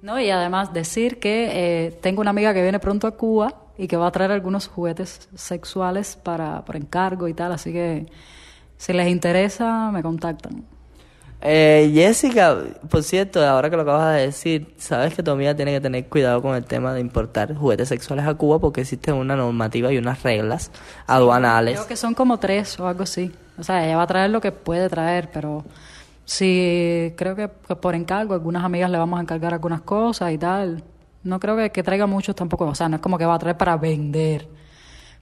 No, 0.00 0.20
y 0.20 0.30
además 0.30 0.72
decir 0.72 1.18
que 1.18 1.50
eh, 1.86 1.90
tengo 2.00 2.20
una 2.20 2.30
amiga 2.30 2.54
que 2.54 2.62
viene 2.62 2.78
pronto 2.78 3.06
a 3.06 3.10
Cuba 3.10 3.54
y 3.76 3.88
que 3.88 3.96
va 3.96 4.06
a 4.06 4.12
traer 4.12 4.30
algunos 4.30 4.68
juguetes 4.68 5.28
sexuales 5.34 6.16
para 6.16 6.64
por 6.64 6.76
encargo 6.76 7.28
y 7.28 7.34
tal, 7.34 7.52
así 7.52 7.72
que 7.72 8.06
si 8.76 8.92
les 8.92 9.08
interesa, 9.08 9.90
me 9.90 10.02
contactan. 10.02 10.64
Eh, 11.40 11.92
Jessica, 11.94 12.58
por 12.90 13.04
cierto, 13.04 13.44
ahora 13.46 13.70
que 13.70 13.76
lo 13.76 13.82
acabas 13.82 14.16
de 14.16 14.22
decir, 14.22 14.74
sabes 14.76 15.14
que 15.14 15.22
tu 15.22 15.30
amiga 15.30 15.54
tiene 15.54 15.72
que 15.72 15.80
tener 15.80 16.06
cuidado 16.08 16.42
con 16.42 16.56
el 16.56 16.64
tema 16.64 16.92
de 16.92 17.00
importar 17.00 17.54
juguetes 17.54 17.88
sexuales 17.88 18.26
a 18.26 18.34
Cuba 18.34 18.58
porque 18.58 18.80
existe 18.80 19.12
una 19.12 19.36
normativa 19.36 19.92
y 19.92 19.98
unas 19.98 20.22
reglas 20.24 20.72
aduanales. 21.06 21.74
Creo 21.74 21.86
que 21.86 21.96
son 21.96 22.14
como 22.14 22.38
tres 22.38 22.78
o 22.80 22.88
algo 22.88 23.04
así. 23.04 23.30
O 23.56 23.62
sea, 23.62 23.86
ella 23.86 23.96
va 23.96 24.02
a 24.02 24.06
traer 24.08 24.30
lo 24.30 24.40
que 24.40 24.50
puede 24.50 24.88
traer, 24.88 25.30
pero 25.32 25.64
sí, 26.24 27.14
creo 27.16 27.36
que, 27.36 27.48
por 27.48 27.94
encargo, 27.94 28.34
algunas 28.34 28.64
amigas 28.64 28.90
le 28.90 28.98
vamos 28.98 29.18
a 29.18 29.22
encargar 29.22 29.54
algunas 29.54 29.82
cosas 29.82 30.32
y 30.32 30.38
tal. 30.38 30.82
No 31.22 31.38
creo 31.38 31.56
que, 31.56 31.70
que 31.70 31.82
traiga 31.84 32.06
muchos 32.06 32.34
tampoco. 32.34 32.66
O 32.66 32.74
sea, 32.74 32.88
no 32.88 32.96
es 32.96 33.02
como 33.02 33.16
que 33.16 33.26
va 33.26 33.34
a 33.34 33.38
traer 33.38 33.56
para 33.56 33.76
vender 33.76 34.48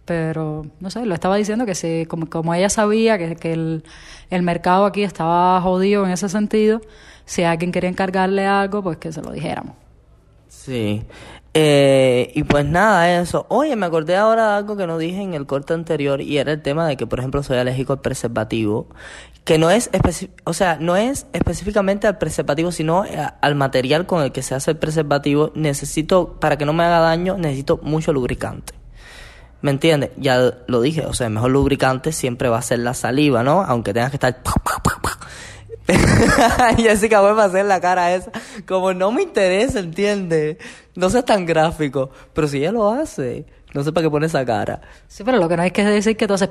pero 0.06 0.64
no 0.80 0.90
sé, 0.90 1.04
lo 1.04 1.14
estaba 1.14 1.36
diciendo 1.36 1.66
que 1.66 1.74
si, 1.74 2.06
como, 2.06 2.30
como 2.30 2.54
ella 2.54 2.70
sabía 2.70 3.18
que, 3.18 3.36
que 3.36 3.52
el, 3.52 3.84
el, 4.30 4.42
mercado 4.42 4.86
aquí 4.86 5.02
estaba 5.02 5.60
jodido 5.60 6.06
en 6.06 6.12
ese 6.12 6.28
sentido, 6.28 6.80
si 7.26 7.42
alguien 7.42 7.72
quería 7.72 7.90
encargarle 7.90 8.46
algo, 8.46 8.82
pues 8.82 8.96
que 8.96 9.12
se 9.12 9.20
lo 9.20 9.32
dijéramos. 9.32 9.74
Sí. 10.48 11.04
Eh, 11.58 12.32
y 12.34 12.44
pues 12.44 12.66
nada, 12.66 13.18
eso. 13.20 13.46
Oye, 13.48 13.76
me 13.76 13.86
acordé 13.86 14.14
ahora 14.14 14.50
de 14.50 14.56
algo 14.58 14.76
que 14.76 14.86
no 14.86 14.98
dije 14.98 15.22
en 15.22 15.34
el 15.34 15.46
corte 15.46 15.72
anterior 15.72 16.20
y 16.20 16.36
era 16.36 16.52
el 16.52 16.60
tema 16.60 16.86
de 16.86 16.96
que, 16.96 17.06
por 17.06 17.18
ejemplo, 17.18 17.42
soy 17.42 17.56
alérgico 17.56 17.94
al 17.94 18.00
preservativo, 18.00 18.88
que 19.44 19.58
no 19.58 19.70
es, 19.70 19.90
o 20.44 20.52
sea, 20.52 20.76
no 20.78 20.96
es 20.96 21.26
específicamente 21.32 22.06
al 22.06 22.18
preservativo, 22.18 22.72
sino 22.72 23.04
al 23.40 23.54
material 23.54 24.06
con 24.06 24.22
el 24.22 24.32
que 24.32 24.42
se 24.42 24.54
hace 24.54 24.72
el 24.72 24.76
preservativo. 24.76 25.50
Necesito, 25.54 26.38
para 26.40 26.58
que 26.58 26.66
no 26.66 26.74
me 26.74 26.84
haga 26.84 27.00
daño, 27.00 27.38
necesito 27.38 27.80
mucho 27.82 28.12
lubricante. 28.12 28.75
¿Me 29.62 29.70
entiendes? 29.70 30.10
Ya 30.16 30.54
lo 30.66 30.80
dije, 30.80 31.06
o 31.06 31.14
sea, 31.14 31.28
el 31.28 31.32
mejor 31.32 31.50
lubricante 31.50 32.12
siempre 32.12 32.48
va 32.48 32.58
a 32.58 32.62
ser 32.62 32.80
la 32.80 32.94
saliva, 32.94 33.42
¿no? 33.42 33.62
Aunque 33.62 33.92
tengas 33.92 34.10
que 34.10 34.16
estar... 34.16 34.36
Jessica 36.76 37.20
vuelve 37.20 37.42
a 37.42 37.44
hacer 37.44 37.64
la 37.64 37.80
cara 37.80 38.14
esa. 38.14 38.30
Como 38.66 38.92
no 38.92 39.12
me 39.12 39.22
interesa, 39.22 39.78
¿entiendes? 39.78 40.58
No 40.94 41.10
seas 41.10 41.24
tan 41.24 41.46
gráfico. 41.46 42.10
Pero 42.32 42.48
si 42.48 42.58
ella 42.58 42.72
lo 42.72 42.90
hace, 42.90 43.46
no 43.72 43.82
sé 43.84 43.92
para 43.92 44.06
qué 44.06 44.10
pone 44.10 44.26
esa 44.26 44.44
cara. 44.44 44.80
Sí, 45.08 45.22
pero 45.24 45.38
lo 45.38 45.48
que 45.48 45.56
no 45.56 45.62
hay 45.62 45.70
que 45.70 45.84
decir 45.84 46.16
que 46.16 46.26
tú 46.26 46.34
haces 46.34 46.50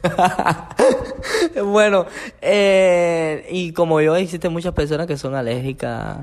bueno, 1.64 2.06
eh, 2.40 3.46
y 3.50 3.72
como 3.72 4.00
yo, 4.00 4.14
existen 4.14 4.52
muchas 4.52 4.72
personas 4.72 5.08
que 5.08 5.16
son 5.16 5.34
alérgicas 5.34 6.18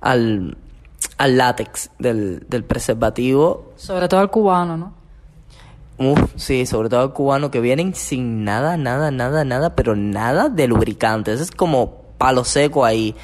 al, 0.00 0.56
al 1.18 1.36
látex 1.36 1.90
del, 1.98 2.46
del 2.48 2.62
preservativo. 2.62 3.72
Sobre 3.76 4.08
todo 4.08 4.22
el 4.22 4.30
cubano, 4.30 4.76
¿no? 4.76 4.94
Uf, 5.98 6.20
sí, 6.36 6.66
sobre 6.66 6.88
todo 6.88 7.04
el 7.04 7.12
cubano 7.12 7.50
que 7.50 7.60
vienen 7.60 7.94
sin 7.94 8.44
nada, 8.44 8.76
nada, 8.76 9.10
nada, 9.10 9.44
nada, 9.44 9.74
pero 9.74 9.96
nada 9.96 10.48
de 10.48 10.66
lubricante. 10.66 11.32
Eso 11.32 11.42
es 11.42 11.50
como 11.50 12.02
palo 12.18 12.44
seco 12.44 12.84
ahí. 12.84 13.14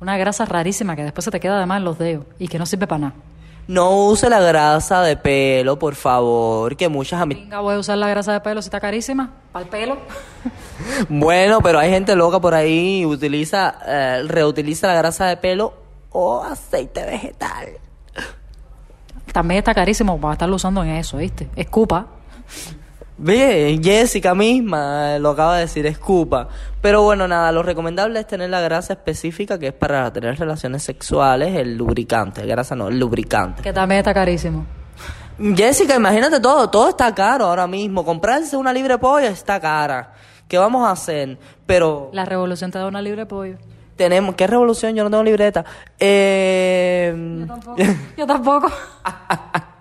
Una 0.00 0.16
grasa 0.16 0.44
rarísima 0.44 0.96
que 0.96 1.02
después 1.02 1.24
se 1.24 1.30
te 1.30 1.40
queda 1.40 1.56
además 1.56 1.78
en 1.78 1.84
los 1.84 1.98
dedos 1.98 2.24
y 2.38 2.48
que 2.48 2.58
no 2.58 2.66
sirve 2.66 2.86
para 2.86 2.98
nada. 2.98 3.14
No 3.66 4.08
use 4.08 4.28
la 4.28 4.40
grasa 4.40 5.02
de 5.02 5.16
pelo, 5.16 5.78
por 5.78 5.94
favor, 5.94 6.76
que 6.76 6.90
muchas 6.90 7.22
a 7.22 7.26
mí... 7.26 7.34
Venga, 7.34 7.60
voy 7.60 7.76
a 7.76 7.78
usar 7.78 7.96
la 7.96 8.08
grasa 8.08 8.34
de 8.34 8.40
pelo 8.40 8.60
si 8.60 8.66
está 8.66 8.78
carísima, 8.78 9.30
para 9.52 9.64
el 9.64 9.70
pelo. 9.70 9.98
Bueno, 11.08 11.60
pero 11.62 11.78
hay 11.78 11.88
gente 11.88 12.16
loca 12.16 12.40
por 12.40 12.52
ahí 12.52 13.00
y 13.00 13.06
utiliza, 13.06 13.76
eh, 13.86 14.24
reutiliza 14.26 14.88
la 14.88 14.94
grasa 14.94 15.26
de 15.26 15.36
pelo 15.36 15.72
o 16.10 16.42
aceite 16.42 17.06
vegetal. 17.06 17.68
También 19.32 19.58
está 19.58 19.72
carísimo 19.72 20.20
para 20.20 20.34
estarlo 20.34 20.56
usando 20.56 20.82
en 20.82 20.90
eso, 20.90 21.16
¿viste? 21.16 21.48
Escupa. 21.56 22.06
Ve, 23.16 23.78
Jessica 23.82 24.34
misma 24.34 25.18
lo 25.18 25.30
acaba 25.30 25.54
de 25.56 25.62
decir, 25.62 25.86
escupa. 25.86 26.48
Pero 26.80 27.02
bueno, 27.02 27.28
nada, 27.28 27.52
lo 27.52 27.62
recomendable 27.62 28.18
es 28.18 28.26
tener 28.26 28.50
la 28.50 28.60
grasa 28.60 28.94
específica 28.94 29.58
que 29.58 29.68
es 29.68 29.72
para 29.72 30.12
tener 30.12 30.36
relaciones 30.36 30.82
sexuales, 30.82 31.54
el 31.56 31.76
lubricante, 31.76 32.44
grasa 32.44 32.74
no, 32.74 32.88
el 32.88 32.98
lubricante. 32.98 33.62
Que 33.62 33.72
también 33.72 34.00
está 34.00 34.12
carísimo. 34.12 34.66
Jessica, 35.56 35.94
imagínate 35.96 36.40
todo, 36.40 36.68
todo 36.70 36.88
está 36.90 37.14
caro 37.14 37.46
ahora 37.46 37.66
mismo. 37.66 38.04
Comprarse 38.04 38.56
una 38.56 38.72
libre 38.72 38.98
pollo 38.98 39.26
está 39.28 39.60
cara. 39.60 40.12
¿Qué 40.48 40.58
vamos 40.58 40.86
a 40.86 40.90
hacer? 40.92 41.38
Pero 41.66 42.10
La 42.12 42.24
revolución 42.24 42.70
te 42.70 42.78
da 42.78 42.86
una 42.86 43.00
libre 43.00 43.26
pollo. 43.26 43.56
tenemos, 43.96 44.34
¿qué 44.34 44.46
revolución? 44.46 44.94
Yo 44.94 45.04
no 45.04 45.10
tengo 45.10 45.22
libreta. 45.22 45.64
Eh... 45.98 47.14
Yo 47.40 47.46
tampoco. 47.46 47.76
Yo 48.18 48.26
tampoco. 48.26 48.72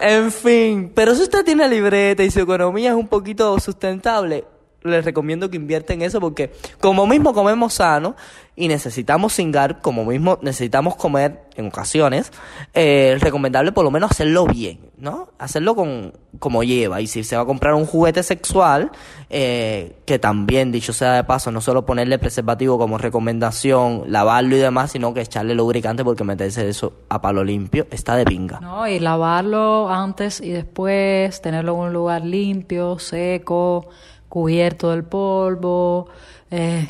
en 0.00 0.32
fin, 0.32 0.92
pero 0.94 1.14
si 1.14 1.22
usted 1.22 1.44
tiene 1.44 1.68
libreta 1.68 2.22
y 2.22 2.30
su 2.30 2.40
economía 2.40 2.90
es 2.90 2.96
un 2.96 3.08
poquito 3.08 3.58
sustentable, 3.60 4.44
les 4.84 5.02
recomiendo 5.02 5.50
que 5.50 5.56
invierta 5.56 5.94
en 5.94 6.02
eso 6.02 6.20
porque 6.20 6.52
como 6.78 7.06
mismo 7.06 7.32
comemos 7.32 7.72
sano 7.74 8.16
y 8.54 8.68
necesitamos 8.68 9.34
cingar, 9.34 9.80
como 9.80 10.04
mismo 10.04 10.38
necesitamos 10.42 10.94
comer 10.96 11.40
en 11.56 11.68
ocasiones, 11.68 12.30
eh, 12.74 13.14
es 13.16 13.22
recomendable 13.22 13.72
por 13.72 13.82
lo 13.82 13.90
menos 13.90 14.10
hacerlo 14.10 14.46
bien, 14.46 14.80
¿no? 14.98 15.30
Hacerlo 15.38 15.74
con 15.74 16.12
como 16.38 16.62
lleva. 16.62 17.00
Y 17.00 17.06
si 17.06 17.24
se 17.24 17.34
va 17.34 17.42
a 17.42 17.46
comprar 17.46 17.74
un 17.74 17.86
juguete 17.86 18.22
sexual, 18.22 18.90
eh, 19.30 19.96
que 20.04 20.18
también, 20.18 20.70
dicho 20.70 20.92
sea 20.92 21.14
de 21.14 21.24
paso, 21.24 21.50
no 21.50 21.62
solo 21.62 21.86
ponerle 21.86 22.18
preservativo 22.18 22.76
como 22.76 22.98
recomendación, 22.98 24.04
lavarlo 24.08 24.54
y 24.56 24.60
demás, 24.60 24.92
sino 24.92 25.14
que 25.14 25.22
echarle 25.22 25.54
lubricante 25.54 26.04
porque 26.04 26.24
meterse 26.24 26.68
eso 26.68 26.92
a 27.08 27.22
palo 27.22 27.42
limpio 27.42 27.86
está 27.90 28.16
de 28.16 28.24
pinga. 28.24 28.60
No, 28.60 28.86
y 28.86 29.00
lavarlo 29.00 29.88
antes 29.88 30.40
y 30.40 30.50
después, 30.50 31.40
tenerlo 31.40 31.74
en 31.74 31.80
un 31.80 31.92
lugar 31.92 32.22
limpio, 32.22 32.98
seco, 32.98 33.88
cubierto 34.34 34.90
del 34.90 35.04
polvo. 35.04 36.08
Eh, 36.50 36.88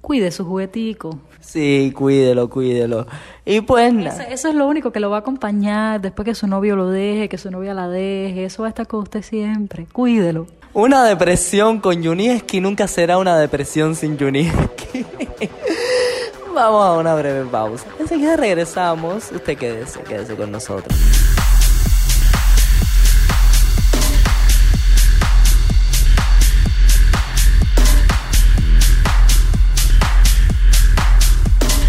cuide 0.00 0.30
su 0.30 0.46
juguetico. 0.46 1.18
Sí, 1.40 1.92
cuídelo, 1.94 2.48
cuídelo. 2.48 3.06
Y 3.44 3.60
pues 3.60 3.92
nada. 3.92 4.22
Eso, 4.22 4.32
eso 4.32 4.48
es 4.48 4.54
lo 4.54 4.66
único 4.66 4.92
que 4.92 4.98
lo 4.98 5.10
va 5.10 5.16
a 5.16 5.20
acompañar 5.20 6.00
después 6.00 6.24
que 6.24 6.34
su 6.34 6.46
novio 6.46 6.74
lo 6.74 6.88
deje, 6.88 7.28
que 7.28 7.36
su 7.36 7.50
novia 7.50 7.74
la 7.74 7.86
deje. 7.90 8.46
Eso 8.46 8.62
va 8.62 8.68
a 8.68 8.70
estar 8.70 8.86
con 8.86 9.00
usted 9.00 9.20
siempre. 9.20 9.86
Cuídelo. 9.92 10.46
Una 10.72 11.04
depresión 11.04 11.80
con 11.80 12.02
Junieski 12.02 12.62
nunca 12.62 12.88
será 12.88 13.18
una 13.18 13.38
depresión 13.38 13.94
sin 13.94 14.18
Junieski. 14.18 15.04
Vamos 16.54 16.82
a 16.82 16.92
una 16.96 17.14
breve 17.14 17.44
pausa. 17.44 17.84
Enseguida 18.00 18.36
regresamos. 18.36 19.30
Usted 19.32 19.58
quédese, 19.58 20.00
quédese 20.00 20.34
con 20.34 20.50
nosotros. 20.50 20.98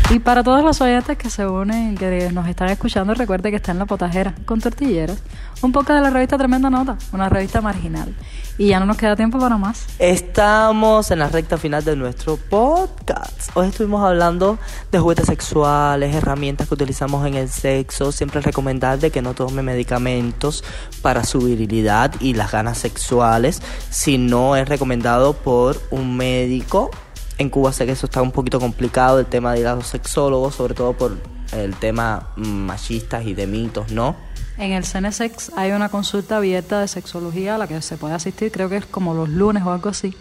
Y 0.09 0.19
para 0.19 0.41
todos 0.41 0.63
los 0.63 0.79
oyentes 0.79 1.17
que 1.17 1.29
se 1.29 1.45
unen, 1.45 1.97
que 1.97 2.29
nos 2.31 2.47
están 2.47 2.69
escuchando, 2.69 3.13
recuerde 3.13 3.49
que 3.49 3.57
está 3.57 3.73
en 3.73 3.79
la 3.79 3.85
potajera 3.85 4.33
con 4.45 4.61
tortilleras. 4.61 5.17
Un 5.61 5.73
poco 5.73 5.91
de 5.91 5.99
la 5.99 6.09
revista 6.09 6.37
Tremenda 6.37 6.69
Nota, 6.69 6.97
una 7.11 7.27
revista 7.27 7.59
marginal. 7.59 8.15
Y 8.57 8.67
ya 8.67 8.79
no 8.79 8.85
nos 8.85 8.95
queda 8.95 9.17
tiempo 9.17 9.37
para 9.37 9.57
más. 9.57 9.85
Estamos 9.99 11.11
en 11.11 11.19
la 11.19 11.27
recta 11.27 11.57
final 11.57 11.83
de 11.83 11.97
nuestro 11.97 12.37
podcast. 12.37 13.51
Hoy 13.53 13.67
estuvimos 13.67 14.01
hablando 14.01 14.57
de 14.93 14.99
juguetes 14.99 15.25
sexuales, 15.25 16.15
herramientas 16.15 16.69
que 16.69 16.75
utilizamos 16.75 17.27
en 17.27 17.33
el 17.33 17.49
sexo. 17.49 18.13
Siempre 18.13 18.39
recomendar 18.39 18.99
de 18.99 19.11
que 19.11 19.21
no 19.21 19.33
tome 19.33 19.61
medicamentos 19.61 20.63
para 21.01 21.25
su 21.25 21.39
virilidad 21.39 22.13
y 22.21 22.33
las 22.33 22.53
ganas 22.53 22.77
sexuales 22.77 23.61
si 23.89 24.17
no 24.17 24.55
es 24.55 24.69
recomendado 24.69 25.33
por 25.33 25.81
un 25.91 26.15
médico. 26.15 26.91
En 27.38 27.50
Cuba 27.50 27.71
sé 27.71 27.86
que 27.86 27.91
eso 27.91 28.08
está 28.08 28.21
un 28.21 28.32
poquito 28.32 28.60
complicado, 28.60 29.19
el 29.19 29.28
tema 29.28 29.54
de 29.54 29.60
ir 29.60 29.67
a 29.67 29.76
los 29.76 29.88
sexólogos, 29.88 30.56
sobre 30.56 30.73
todo 30.73 30.93
por 30.93 31.17
el 31.54 31.76
tema 31.76 32.30
mm, 32.36 32.47
machistas 32.47 33.26
y 33.26 33.34
de 33.34 33.47
mitos, 33.47 33.91
¿no? 33.91 34.15
En 34.58 34.71
el 34.71 34.84
CNSEX 34.84 35.52
hay 35.56 35.71
una 35.71 35.89
consulta 35.89 36.38
abierta 36.38 36.80
de 36.82 36.88
sexología 36.88 37.56
a 37.56 37.58
la 37.60 37.67
que 37.67 37.80
se 37.82 37.95
puede 37.97 38.15
asistir, 38.15 38.52
creo 38.52 38.69
que 38.69 38.78
es 38.78 38.86
como 38.88 39.13
los 39.13 39.30
lunes 39.30 39.63
o 39.63 39.71
algo 39.71 39.89
así. 39.89 40.15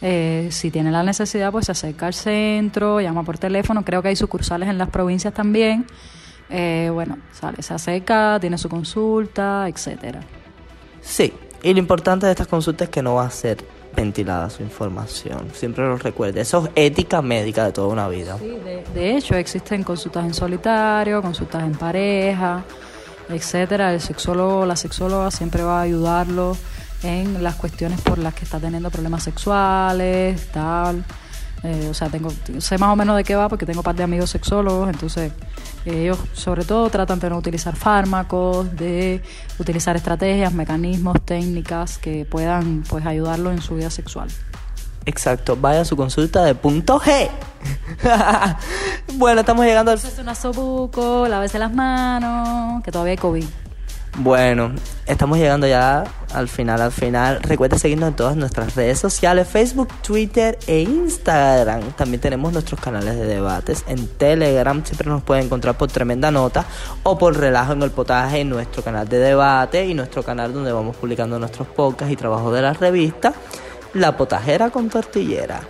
Eh, 0.00 0.48
si 0.50 0.72
tiene 0.72 0.90
la 0.90 1.04
necesidad, 1.04 1.52
pues 1.52 1.66
se 1.66 1.72
acerca 1.72 2.08
al 2.08 2.14
centro, 2.14 3.00
llama 3.00 3.22
por 3.22 3.38
teléfono, 3.38 3.84
creo 3.84 4.02
que 4.02 4.08
hay 4.08 4.16
sucursales 4.16 4.68
en 4.68 4.78
las 4.78 4.88
provincias 4.88 5.32
también. 5.32 5.86
Eh, 6.50 6.90
bueno, 6.92 7.18
sale, 7.32 7.62
se 7.62 7.72
acerca, 7.72 8.38
tiene 8.40 8.58
su 8.58 8.68
consulta, 8.68 9.68
etcétera. 9.68 10.20
Sí, 11.00 11.32
y 11.62 11.72
lo 11.72 11.78
importante 11.78 12.26
de 12.26 12.32
estas 12.32 12.48
consultas 12.48 12.88
es 12.88 12.90
que 12.90 13.00
no 13.00 13.14
va 13.14 13.26
a 13.26 13.30
ser 13.30 13.58
ventilada 13.94 14.50
su 14.50 14.62
información. 14.62 15.48
Siempre 15.52 15.84
lo 15.84 15.96
recuerde. 15.96 16.40
Eso 16.40 16.64
es 16.66 16.72
ética 16.74 17.22
médica 17.22 17.64
de 17.64 17.72
toda 17.72 17.88
una 17.88 18.08
vida. 18.08 18.36
De, 18.38 18.84
de 18.94 19.16
hecho, 19.16 19.34
existen 19.34 19.82
consultas 19.82 20.24
en 20.24 20.34
solitario, 20.34 21.22
consultas 21.22 21.62
en 21.62 21.72
pareja, 21.72 22.64
etcétera. 23.28 23.92
El 23.92 24.00
sexólogo, 24.00 24.66
la 24.66 24.76
sexóloga 24.76 25.30
siempre 25.30 25.62
va 25.62 25.80
a 25.80 25.82
ayudarlo 25.82 26.56
en 27.02 27.42
las 27.42 27.56
cuestiones 27.56 28.00
por 28.00 28.18
las 28.18 28.34
que 28.34 28.44
está 28.44 28.58
teniendo 28.58 28.90
problemas 28.90 29.24
sexuales, 29.24 30.48
tal. 30.48 31.04
Eh, 31.64 31.88
o 31.88 31.94
sea, 31.94 32.08
tengo, 32.08 32.30
sé 32.58 32.76
más 32.76 32.92
o 32.92 32.96
menos 32.96 33.16
de 33.16 33.22
qué 33.22 33.36
va 33.36 33.48
porque 33.48 33.64
tengo 33.64 33.80
un 33.80 33.84
par 33.84 33.94
de 33.94 34.02
amigos 34.02 34.30
sexólogos, 34.30 34.88
entonces 34.88 35.32
ellos 35.84 36.18
sobre 36.32 36.64
todo 36.64 36.90
tratan 36.90 37.20
de 37.20 37.30
no 37.30 37.38
utilizar 37.38 37.76
fármacos, 37.76 38.74
de 38.76 39.22
utilizar 39.60 39.94
estrategias, 39.94 40.52
mecanismos, 40.52 41.20
técnicas 41.24 41.98
que 41.98 42.24
puedan 42.24 42.82
pues 42.88 43.06
ayudarlo 43.06 43.52
en 43.52 43.62
su 43.62 43.76
vida 43.76 43.90
sexual. 43.90 44.28
Exacto, 45.04 45.56
vaya 45.56 45.82
a 45.82 45.84
su 45.84 45.96
consulta 45.96 46.44
de 46.44 46.54
punto 46.54 47.00
G. 47.00 47.28
bueno, 49.14 49.40
estamos 49.40 49.64
llegando 49.64 49.90
al... 49.90 49.98
Entonces, 49.98 50.18
una 50.18 50.34
sobuco, 50.34 51.26
lávese 51.28 51.58
las 51.58 51.72
manos, 51.72 52.82
que 52.82 52.92
todavía 52.92 53.12
hay 53.12 53.18
COVID. 53.18 53.44
Bueno, 54.18 54.72
estamos 55.06 55.38
llegando 55.38 55.66
ya 55.66 56.04
al 56.34 56.46
final, 56.46 56.82
al 56.82 56.92
final. 56.92 57.42
Recuerda 57.42 57.78
seguirnos 57.78 58.10
en 58.10 58.14
todas 58.16 58.36
nuestras 58.36 58.74
redes 58.74 58.98
sociales, 58.98 59.48
Facebook, 59.48 59.88
Twitter 60.02 60.58
e 60.66 60.80
Instagram. 60.80 61.92
También 61.92 62.20
tenemos 62.20 62.52
nuestros 62.52 62.78
canales 62.78 63.16
de 63.16 63.26
debates. 63.26 63.84
En 63.88 64.06
Telegram 64.06 64.84
siempre 64.84 65.08
nos 65.08 65.22
pueden 65.22 65.46
encontrar 65.46 65.78
por 65.78 65.90
Tremenda 65.90 66.30
Nota 66.30 66.66
o 67.04 67.16
por 67.16 67.38
Relajo 67.38 67.72
en 67.72 67.82
el 67.82 67.90
Potaje 67.90 68.40
en 68.40 68.50
nuestro 68.50 68.82
canal 68.82 69.08
de 69.08 69.18
debate 69.18 69.86
y 69.86 69.94
nuestro 69.94 70.22
canal 70.22 70.52
donde 70.52 70.72
vamos 70.72 70.94
publicando 70.96 71.38
nuestros 71.38 71.66
podcasts 71.68 72.12
y 72.12 72.16
trabajos 72.16 72.52
de 72.52 72.60
la 72.62 72.74
revista, 72.74 73.32
La 73.94 74.16
Potajera 74.18 74.68
con 74.68 74.90
Tortillera. 74.90 75.62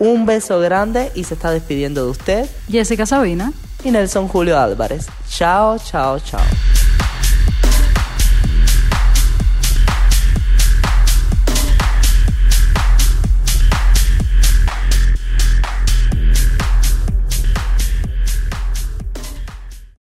Un 0.00 0.26
beso 0.26 0.58
grande 0.58 1.12
y 1.14 1.22
se 1.22 1.34
está 1.34 1.52
despidiendo 1.52 2.04
de 2.04 2.10
usted 2.10 2.50
Jessica 2.68 3.06
Sabina. 3.06 3.52
y 3.84 3.92
Nelson 3.92 4.26
Julio 4.26 4.58
Álvarez. 4.58 5.06
Chao, 5.28 5.78
chao, 5.78 6.18
chao. 6.18 6.40